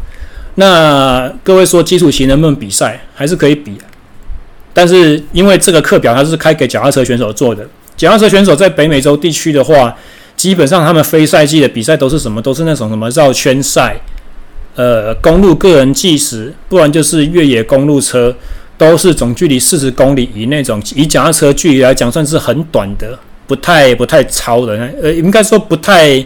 [0.55, 3.01] 那各位说基础期能不能比赛？
[3.13, 3.73] 还是可以比，
[4.71, 7.67] 但是因为这个课表它是开给脚踏车选手做的，
[7.99, 9.93] 脚踏车选手在北美洲地区的话，
[10.37, 12.41] 基本上他们非赛季的比赛都是什么？
[12.41, 13.93] 都是那种什么绕圈赛。
[14.75, 18.33] 呃，公路个人计时，不然就是越野公路车，
[18.77, 24.77] 都是总距离四十公里以内，种以脚踏车距离来讲，算是很短的，不太不太超的。
[25.03, 26.23] 呃，应该说不太，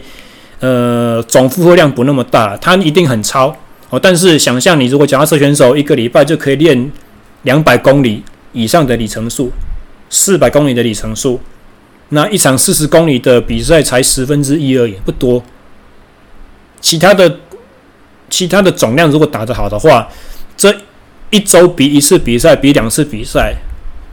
[0.60, 3.48] 呃，总负荷量不那么大，它一定很超
[3.90, 4.00] 哦。
[4.00, 6.92] 但是想象你如果脚踏车选手一个礼拜就可以练
[7.42, 8.22] 两百公里
[8.52, 9.52] 以上的里程数，
[10.12, 11.42] 四百公里的里程数，
[12.10, 15.44] 那一场四十公里的比赛才十分之一而已，不多。
[16.82, 17.40] 其他的。
[18.30, 20.10] 其他的总量如果打得好的话，
[20.58, 20.76] 这
[21.30, 23.54] 一周比一次比赛比两次比赛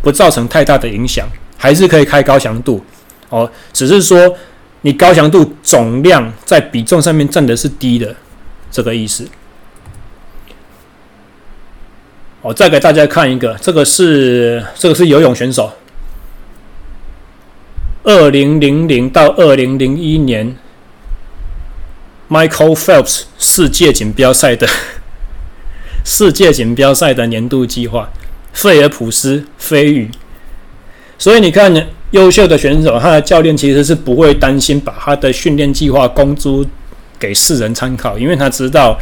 [0.03, 1.27] 不造成太大的影响，
[1.57, 2.85] 还是可以开高强度
[3.31, 3.51] 哦。
[3.73, 4.37] 只是说
[4.83, 8.15] 你高强度总量在比重上面占的是低的
[8.71, 9.27] 这个意思。
[12.43, 15.73] 我再给大家看一个，这个是这个是游泳选手，
[18.03, 20.57] 二零零零到二零零一年。
[22.29, 24.69] Michael Phelps 世界锦标赛的
[26.05, 28.09] 世界锦标赛的年度计划，
[28.53, 30.09] 费尔普斯飞鱼。
[31.19, 36.65] 所以你看，优秀的选手，他的教练其实是不会担心把他的训练计划公诸
[37.19, 38.97] 给世人参考，因为他知道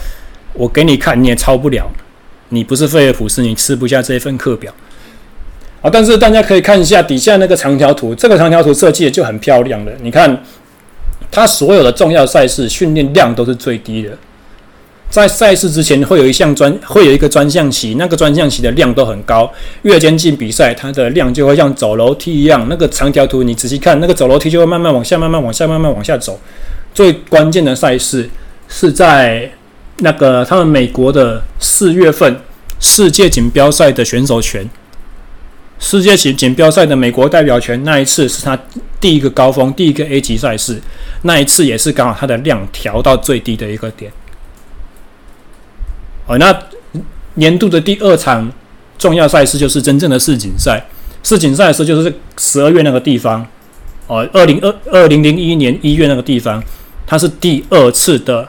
[0.54, 1.90] 我给你看你也抄不了，
[2.48, 4.74] 你不是费尔普斯，你吃不下这一份课表。
[5.80, 10.42] 啊，但是大家可以看一下底下那个长条图，这个长条图设计的就很漂亮了，你看。
[11.30, 14.10] 它所有的重要赛事训练量都是最低的，
[15.10, 19.52] 在赛事之前会有一项专，会有一个专项期，那个专项期的量都很高。
[19.82, 22.66] 越接近比赛，它的量就会像走楼梯一样。
[22.70, 26.40] 那个长条图你仔细看，那个走楼梯就会慢慢往下，慢慢往下，慢慢往下走。
[26.94, 28.30] 最关键的赛事
[28.66, 29.50] 是在
[29.98, 32.40] 那个他们美国的四月份
[32.80, 34.66] 世界锦标赛的选手权。
[35.80, 38.58] 世界锦锦标赛的美国代表权那一次是他
[39.00, 40.80] 第一个高峰，第一个 A 级赛事，
[41.22, 44.10] 那一次也是刚好他的量调到最低的一个点。
[46.26, 46.56] 哦，那
[47.34, 48.50] 年度的第二场
[48.98, 50.84] 重要赛事就是真正的世锦赛。
[51.22, 53.46] 世锦赛的时候就是十二月那个地方，
[54.08, 56.62] 哦，二零二二零零一年一月那个地方，
[57.06, 58.48] 它是第二次的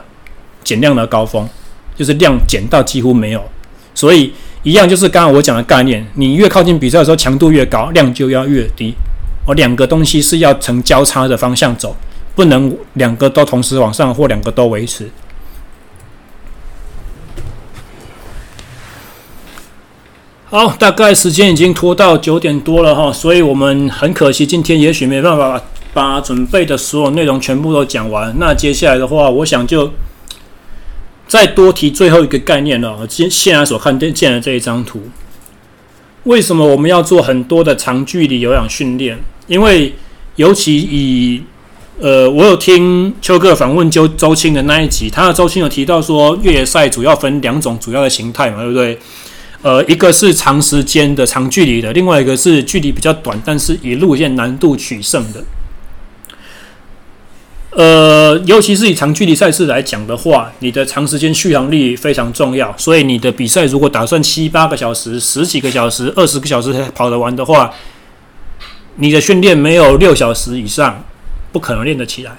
[0.64, 1.48] 减量的高峰，
[1.96, 3.48] 就是量减到几乎没有，
[3.94, 4.32] 所以。
[4.62, 8.94] 一样就是刚刚我讲的概念，你越靠近比赛的时候，强度越高，量就要越低。
[9.46, 11.96] 哦，两个东西是要呈交叉的方向走，
[12.34, 15.08] 不能两个都同时往上，或两个都维持。
[20.50, 25.62] 好，大概时间已经拖到九点多了哈，所以我们很可惜，今天也许没办法
[25.94, 28.34] 把准备的所有内容全部都讲完。
[28.38, 29.90] 那接下来的话，我想就。
[31.30, 35.00] 再多提最后一个概念了，今现在所看见的这一张图，
[36.24, 39.16] 为什么我们要做很多的长距离有氧训练？
[39.46, 39.94] 因为
[40.34, 41.40] 尤其以
[42.00, 48.98] 呃，我有听邱哥访问周周青的那一集，他的周青有提到说，越野赛主要分两种主要的形态嘛，对不对？
[49.62, 55.40] 呃，一个是长时间的长距离的，另外一个是距离比较短，但是以路线难度取胜的。
[57.70, 62.74] 呃，尤其是以长距离赛事来讲的话，你的长时间续航力非常重要。
[62.76, 67.72] 所以你的比赛如果打算七八个小时、十几个小时、二十个小时才跑得完的话，
[68.96, 71.04] 你的训练没有六小时以上，
[71.52, 72.32] 不可能练得起来。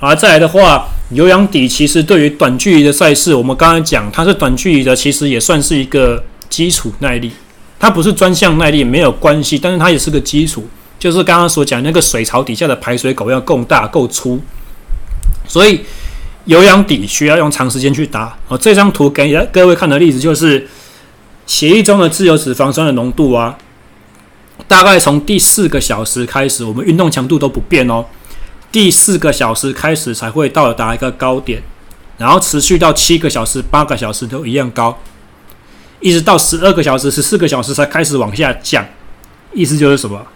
[0.00, 7.30] 而再来的话，有氧底其实对于短距离的赛事，我们刚才讲它是短距离的，其实也算是一个基础耐力。
[7.78, 10.66] 它不是专项耐力没有关系，但是它也是个基础。
[11.04, 14.40] 就是刚刚所讲那个水槽底下的排水口要够大够粗，
[15.46, 15.82] 所以
[16.46, 18.34] 有氧底需要用长时间去打。
[18.48, 20.66] 哦，这张图给各位看的例子就是
[21.46, 23.58] 血液中的自由脂肪酸的浓度啊，
[24.66, 28.06] 大概从第四个小时开始，我们运动强度都不变哦，
[28.72, 31.62] 第四个小时开始才会到达一个高点，
[32.16, 34.98] 然后持续到七个小时、八个小时都一样高，
[36.00, 38.82] 一直到十二个小时、十四个小时才开始往下降。
[39.52, 40.26] 意思就是什么？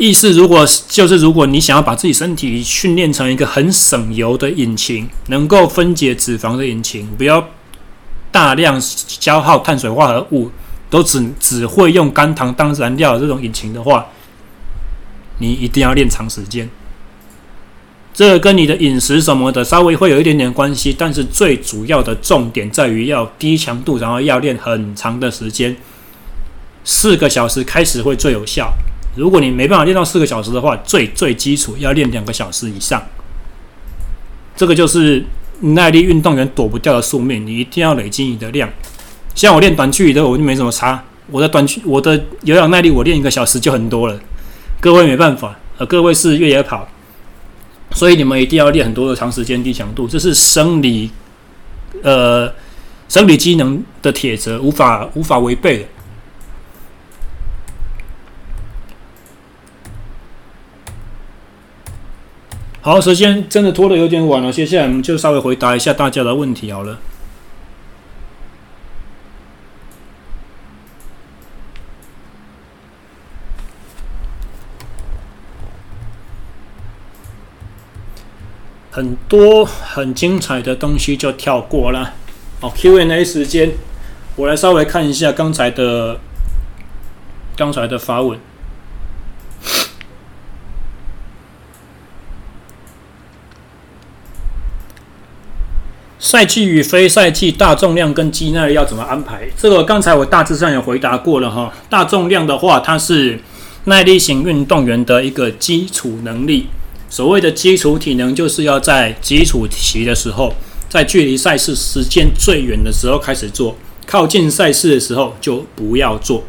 [0.00, 7.50] 意思如果就是如果你想要把自己身体训练成一个很省油的引擎，能够分解脂肪的引擎，不要
[8.32, 10.50] 大量消耗碳水化合物，
[10.88, 14.06] 都只只会用肝糖当燃料的这种引擎的话，
[15.38, 16.70] 你一定要练长时间。
[18.14, 25.76] 这跟你的饮食什么的稍微会有一点点关系，但是最主要的重点在于要低强度，然后要练很长的时间，
[26.84, 28.72] 四个小时开始会最有效。
[29.16, 33.02] 如果你没办法练到四个小时的话，最最基础要练两个小时以上。
[34.56, 35.24] 这个就是
[35.60, 38.68] 耐力运动员躲不掉的宿命，你一定要累积你的量。
[39.34, 41.02] 像我练短距离的，我就没什么差。
[41.30, 44.20] 我的短距，我的有氧耐力，我练一个小时就很多了。
[44.80, 46.88] 各位没办法，呃，各位是越野跑，
[47.92, 51.10] 所以你们一定要练很多的长时间低强度，这是生理，
[52.02, 52.52] 呃，
[53.08, 55.84] 生理机能的铁则，无法无法违背的。
[62.82, 66.98] 好，时间真的拖得有点晚了，接下来我们就稍微回答一下大家的问题好了。
[78.90, 82.14] 很多很精彩的东西就跳过了。
[82.60, 83.72] 好，Q&A 时间，
[84.36, 86.18] 我来稍微看一下刚才的
[87.56, 88.40] 刚才的发问。
[96.20, 99.48] 赛季与非赛季大重量跟肌耐力要怎么安排？
[99.56, 101.72] 这个刚才我大致上有回答过了哈。
[101.88, 103.40] 大重量的话，它是
[103.84, 106.66] 耐力型运动员的一个基础能力。
[107.08, 110.54] 所谓的基础体能，就是要在基础期的时候，
[110.90, 113.74] 在距离赛事时间最远的时候开始做，
[114.06, 116.44] 靠近赛事的时候就不要做。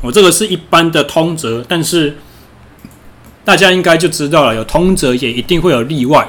[0.00, 2.16] 我这个是一般的通则，但是
[3.44, 6.26] 大家应该就知道了，有通则也一定会有例外。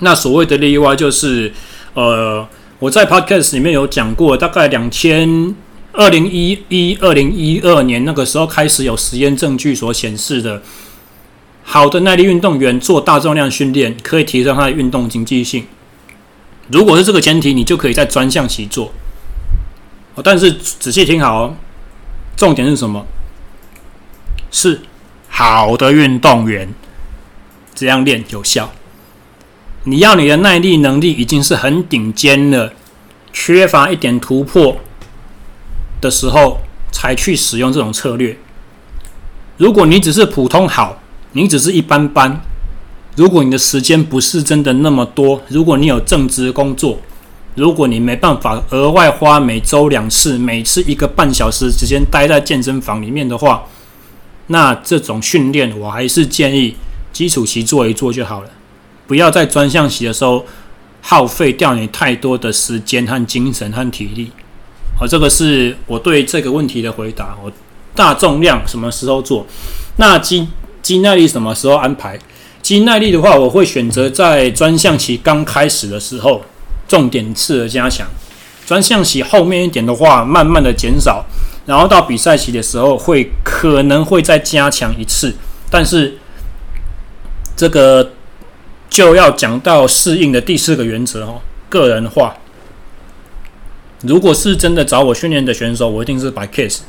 [0.00, 1.50] 那所谓的例外就是。
[1.94, 2.46] 呃，
[2.78, 5.54] 我在 Podcast 里面有讲过，大概两千
[5.92, 10.60] 二零一一二零一二年那个时候开始有实验证据所显示的，
[11.62, 15.66] 好的耐力运动员做大重量训练可以提升他的运动经济性。
[16.68, 18.92] 如果是这个前提，你就可以在专项期做。
[20.22, 21.56] 但是仔细听好哦，
[22.36, 23.06] 重点是什么？
[24.50, 24.80] 是
[25.28, 26.72] 好的运动员
[27.74, 28.72] 这样练有效。
[29.86, 32.72] 你要你的耐力能力已经是很顶尖了，
[33.34, 34.78] 缺乏一点突破
[36.00, 36.60] 的时候，
[36.90, 38.36] 才去使用这种策略。
[39.58, 42.40] 如果你只是普通好，你只是一般般，
[43.14, 46.98] 如果你的时间不是真的那么多，如果你有正职工作，
[47.54, 53.64] 如果你没办法额外花每周两次，每次一个半小时时间待在健身房里面的话，
[54.46, 56.74] 那这种训练我还是建议
[57.12, 58.48] 基础期做一做就好了。
[59.06, 60.44] 不要在专项期的时候
[61.02, 64.30] 耗费掉你太多的时间和精神和体力。
[64.98, 67.36] 好，这个是我对这个问题的回答。
[67.42, 67.52] 我
[67.94, 69.46] 大重量什么时候做？
[69.98, 70.48] 那肌
[70.80, 72.18] 肌耐力什么时候安排？
[72.62, 76.42] 肌耐力的话，我会选择在专项期刚开始的时候
[76.88, 78.06] 重点次的加强。
[78.64, 81.22] 专项期后面一点的话，慢慢的减少，
[81.66, 85.34] 然后到比赛期的时候会可能会再加强一次，
[85.68, 86.16] 但是
[87.54, 88.13] 这个。
[88.94, 92.36] 就要讲到适应的第四个原则哦，个人化。
[94.02, 96.82] 如果是真的找我训练的选手，我一定是 by case。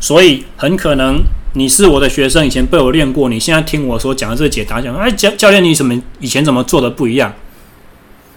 [0.00, 1.22] 所以很可能
[1.54, 7.32] 你是我的学生，以前被我练过，你现在听我说讲的这个解答，讲哎教教练你怎么以前怎么做的不一样？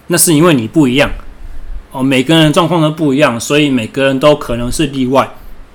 [0.06, 1.10] 那是因为你不一样
[1.90, 5.28] 哦，每个人状况都不一样，所以每个人都可能是例外，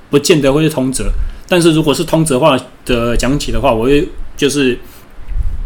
[0.10, 1.12] 不见得会是通则。
[1.50, 4.08] 但是如果是通则化的讲起的话，我会
[4.38, 4.80] 就是。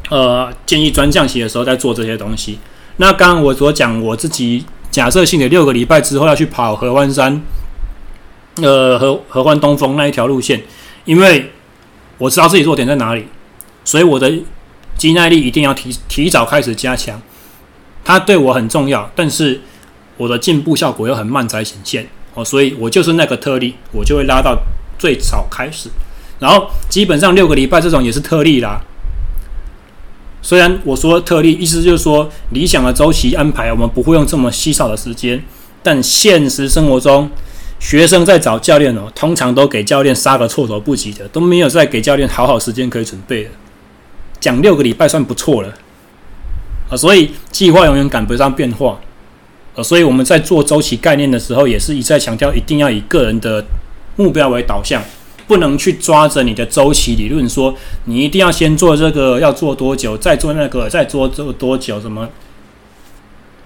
[0.09, 2.59] 呃，建议专项期的时候再做这些东西。
[2.97, 7.41] 那刚刚我所讲，我自己假设性的六个礼拜之后要去跑合欢山，
[8.57, 10.61] 呃，合合欢东风那一条路线，
[11.05, 11.51] 因为
[12.17, 13.25] 我知道自己弱点在哪里，
[13.83, 14.31] 所以我的
[14.97, 17.19] 肌耐力一定要提提早开始加强。
[18.05, 19.61] 它对我很重要，但是
[20.17, 24.55] 我的进步效果又很慢才显现哦，所以我就是那个特例，我就会拉到
[24.99, 25.89] 最早开始，
[26.39, 28.81] 然后基本上六个礼拜这种也是特例啦。
[30.43, 35.41] 虽然我说特例，意思就是说理想的周期安排，我们不会用这么稀少的时间。
[35.81, 37.29] 但现实生活中，
[37.79, 43.49] 学生在找教练哦，通常都给教练杀个措手不及的，都没有再给教练好好时间可以准备的。
[44.39, 45.73] 讲六个礼拜算不错了
[46.89, 48.99] 啊，所以计划永远赶不上变化
[49.75, 49.81] 啊。
[49.81, 53.63] 所以我们在做周期概念的时候，也是一再强调，一定要以个人的
[54.17, 55.01] 目标为导向。
[55.47, 57.75] 不能去抓着你的周期理论说，
[58.05, 61.99] 你一定要先做这个，要做多久，再做那个，再做做多久？
[61.99, 62.29] 什么？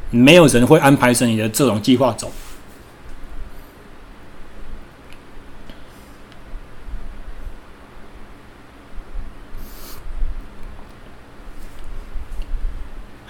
[0.09, 2.31] 没有人会安排成你的这种计划走。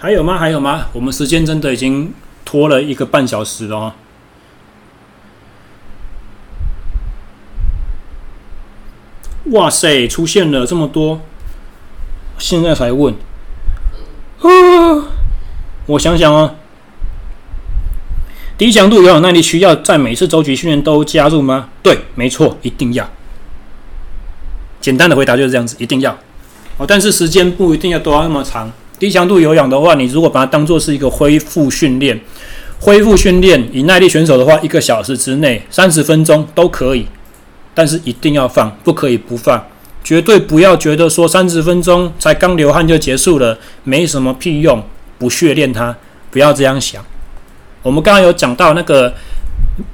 [0.00, 0.38] 还有吗？
[0.38, 0.86] 还有吗？
[0.92, 3.96] 我们时间真的已经拖了一个半小时了。
[9.50, 11.20] 哇塞，出现了这么多，
[12.38, 13.14] 现在才问。
[14.40, 14.48] 啊，
[15.86, 16.54] 我想想哦。
[18.56, 21.68] 低强度有氧耐力需要在每次周期训练都加入吗？
[21.82, 23.08] 对，没错，一定要。
[24.80, 26.16] 简单的回答就是这样子，一定要。
[26.76, 28.70] 哦，但是时间不一定要都要那么长。
[28.98, 32.20] 低强度有氧的话，你如果把它当做是一个恢复训练，
[32.80, 37.06] 恢复训练以耐力选手的话，一个小时之内三十分钟都可以，
[37.78, 39.64] 但是一定要放，不可以不放，
[40.02, 44.82] 绝对不要觉得说三十分钟才刚流汗就结束了，没什么屁用，
[45.16, 45.96] 不训练它，
[46.32, 47.04] 不要这样想。
[47.84, 49.14] 我们刚刚有讲到那个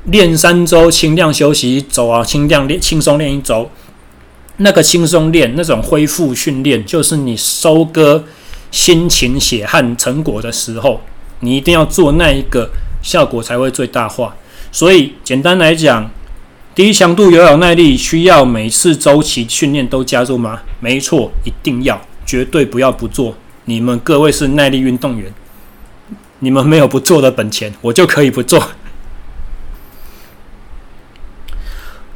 [0.04, 3.68] 练三周轻量休息一周啊，轻量练轻松练一周，
[4.56, 8.24] 那个轻松练那种恢复训练，就是你收割
[8.70, 11.02] 辛勤血汗成果的时候，
[11.40, 12.70] 你一定要做那一个
[13.02, 14.34] 效果才会最大化。
[14.72, 16.10] 所以简单来讲，
[16.74, 20.60] 低强度有氧耐力需要每次周期训练都加入吗？
[20.80, 23.36] 没错，一定要，绝对不要不做。
[23.66, 25.32] 你们各位是耐力运动员。
[26.40, 28.70] 你们没有不做的本钱，我就可以不做。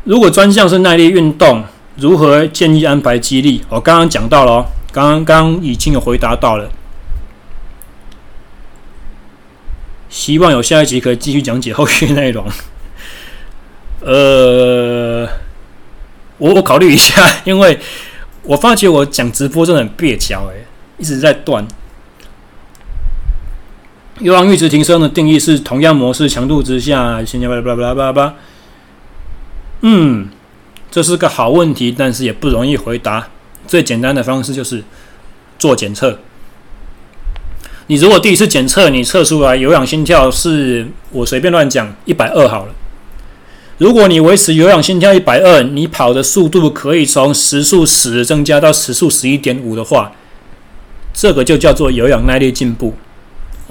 [0.02, 1.64] 如果专项是耐力运动，
[1.96, 3.62] 如何建议安排肌力？
[3.68, 6.68] 我刚刚讲到了，刚刚已经有回答到了。
[10.10, 12.44] 希望有下一集可以继续讲解后续内容。
[14.00, 15.28] 呃，
[16.38, 17.78] 我我考虑一下， 因为
[18.42, 20.64] 我发觉我讲直播真的很蹩脚，哎，
[20.98, 21.66] 一直在断。
[24.20, 28.34] 有氧阈值提升的定义是同样模式强度之下，先巴拉巴拉巴拉巴拉。
[29.82, 30.28] 嗯，
[30.90, 33.28] 这是个好问题，但是也不容易回答。
[33.66, 34.82] 最简单的方式就是
[35.58, 36.18] 做检测。
[37.86, 42.74] 你如果第一次检测，你测出来有氧心跳是我随便乱讲一百二好了。
[43.78, 50.12] 如果你维持有氧心跳一百二，你跑的速度可以从时速十增加到时速十一点五的话，
[51.14, 52.94] 这个就叫做有氧耐力进步。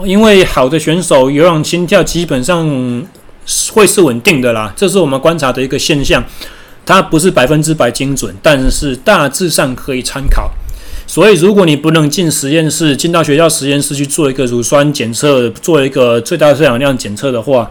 [0.05, 3.05] 因为好的选手有氧心跳基本上
[3.73, 6.23] 会是稳定的啦，这是我们观察的一个现象。
[6.85, 10.49] 它不是百分之百精准，但是大致上可以参考。
[11.05, 17.69] 所以，如果你不能进实验室，进到学校实验室去做一个乳酸检测，做一个最大摄氧量检测的话，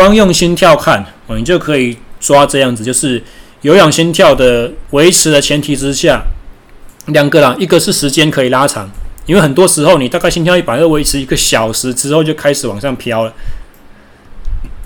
[0.00, 3.22] 光用心跳看，你就可以抓这样子，就是
[3.60, 6.22] 有氧心跳的维持的前提之下，
[7.08, 8.90] 两个啦，一个是时间可以拉长。
[9.26, 13.34] 因为很多时候，你大概心跳一百二，维持一个小时之后就开始往上飘了。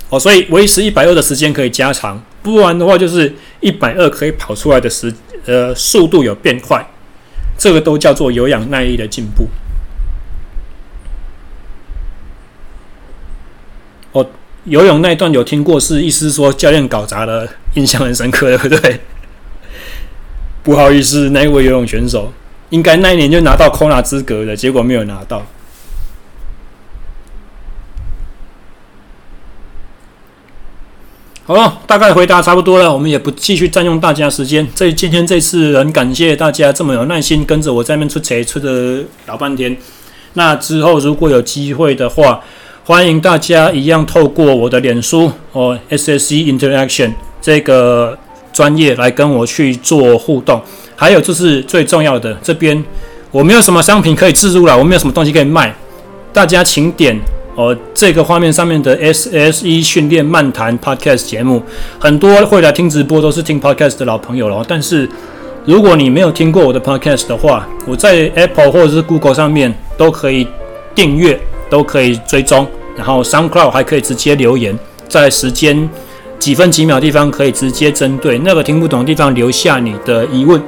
[0.09, 5.15] 哦，所以维持一百二的时间可以加长，不然的话就是一百二可以跑出来的时
[5.47, 6.85] 呃速度有变快，
[7.57, 9.47] 这个都叫做有氧耐力的进步。
[14.11, 14.27] 哦，
[14.65, 19.01] 游泳那一段有听过，是意思说教练搞砸了，印象很深刻，对不对？
[20.65, 22.33] 不好意思，那一位游泳选手。
[22.71, 25.47] 应该那一年就拿到 Kona 资格的，结果没有拿到。
[31.47, 34.67] 好了，大概回答差不多了，我们也不继续占用大家时间。
[34.75, 39.77] 这今天这次很感谢大家这么有耐心跟着我在那边出差出的老半天。
[40.33, 42.41] 那之后如果有机会的话，
[42.87, 48.19] 欢迎大家一样透过我的脸书哦，SSE Interaction 这个
[48.53, 50.61] 专业来跟我去做互动。
[50.95, 52.85] 还有就是最重要的，这边
[53.31, 55.75] 我没有什么商品可以置入了，我没有什么东西可以卖，
[56.31, 57.19] 大家请点
[57.55, 61.63] 哦这个画面上面的 SSE 训练漫谈 Podcast 节目，
[61.99, 64.63] 很多会来听直播都是听 Podcast 的老朋友了。
[64.69, 65.09] 但是
[65.65, 70.47] 如果你没有听过我的 Podcast 的话，我在 Apple 或者是 Google 上面都可以
[70.95, 72.67] 订阅，都可以追踪，
[72.97, 74.79] 然后 SoundCloud 还可以直接留言，
[75.09, 75.89] 在时间。
[76.37, 80.61] 几分几秒地方可以直接针对那个听不懂的地方留下你的疑问，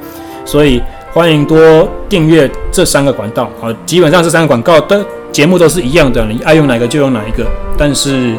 [0.43, 0.81] 所以
[1.13, 7.45] 欢迎多订阅这三个管道啊，基本上这三个广告的节目都是一样的，你爱用哪个就用哪一个。
[7.77, 8.35] 但是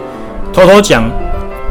[0.52, 1.08] 偷偷讲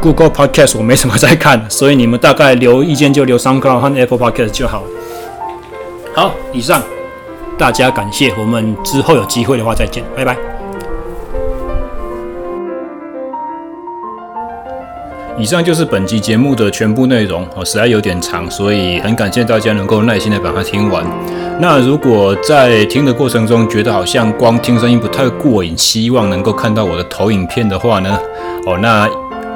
[0.00, 4.84] ，Google Podcast 我没什么 在看，所以你们大概留意见就留 SoundCloud 和 Apple Podcast 就好。
[6.14, 6.80] 好，以上
[7.58, 10.57] 大家感谢，我们之后有机会的话再见，拜拜。
[15.40, 21.04] 以上就是本集节目的全部内容哦，实在有点长，所以很感谢大家能够耐心的把它听完。
[21.60, 28.18] 那如果在听的过程中觉得好像光听声音不太过瘾，希望能够看到我的投影片的话呢，
[28.66, 29.08] 哦，那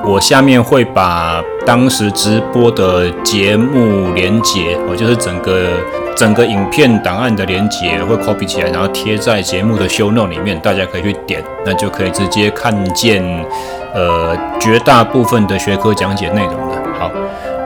[0.05, 5.67] 我下面会把当时直播的节目连接哦，就是整个
[6.15, 13.21] 整个影片档案的连接会 copy 起来，然后贴在节目的 show note 里面，大家可以去点，那就可以直接看见
[13.95, 16.77] 呃绝大部分的学科讲解内容了。
[16.99, 17.11] 好，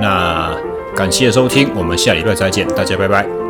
[0.01, 0.51] 那
[0.95, 3.46] 感谢收听，我们下礼拜再见，大家拜拜。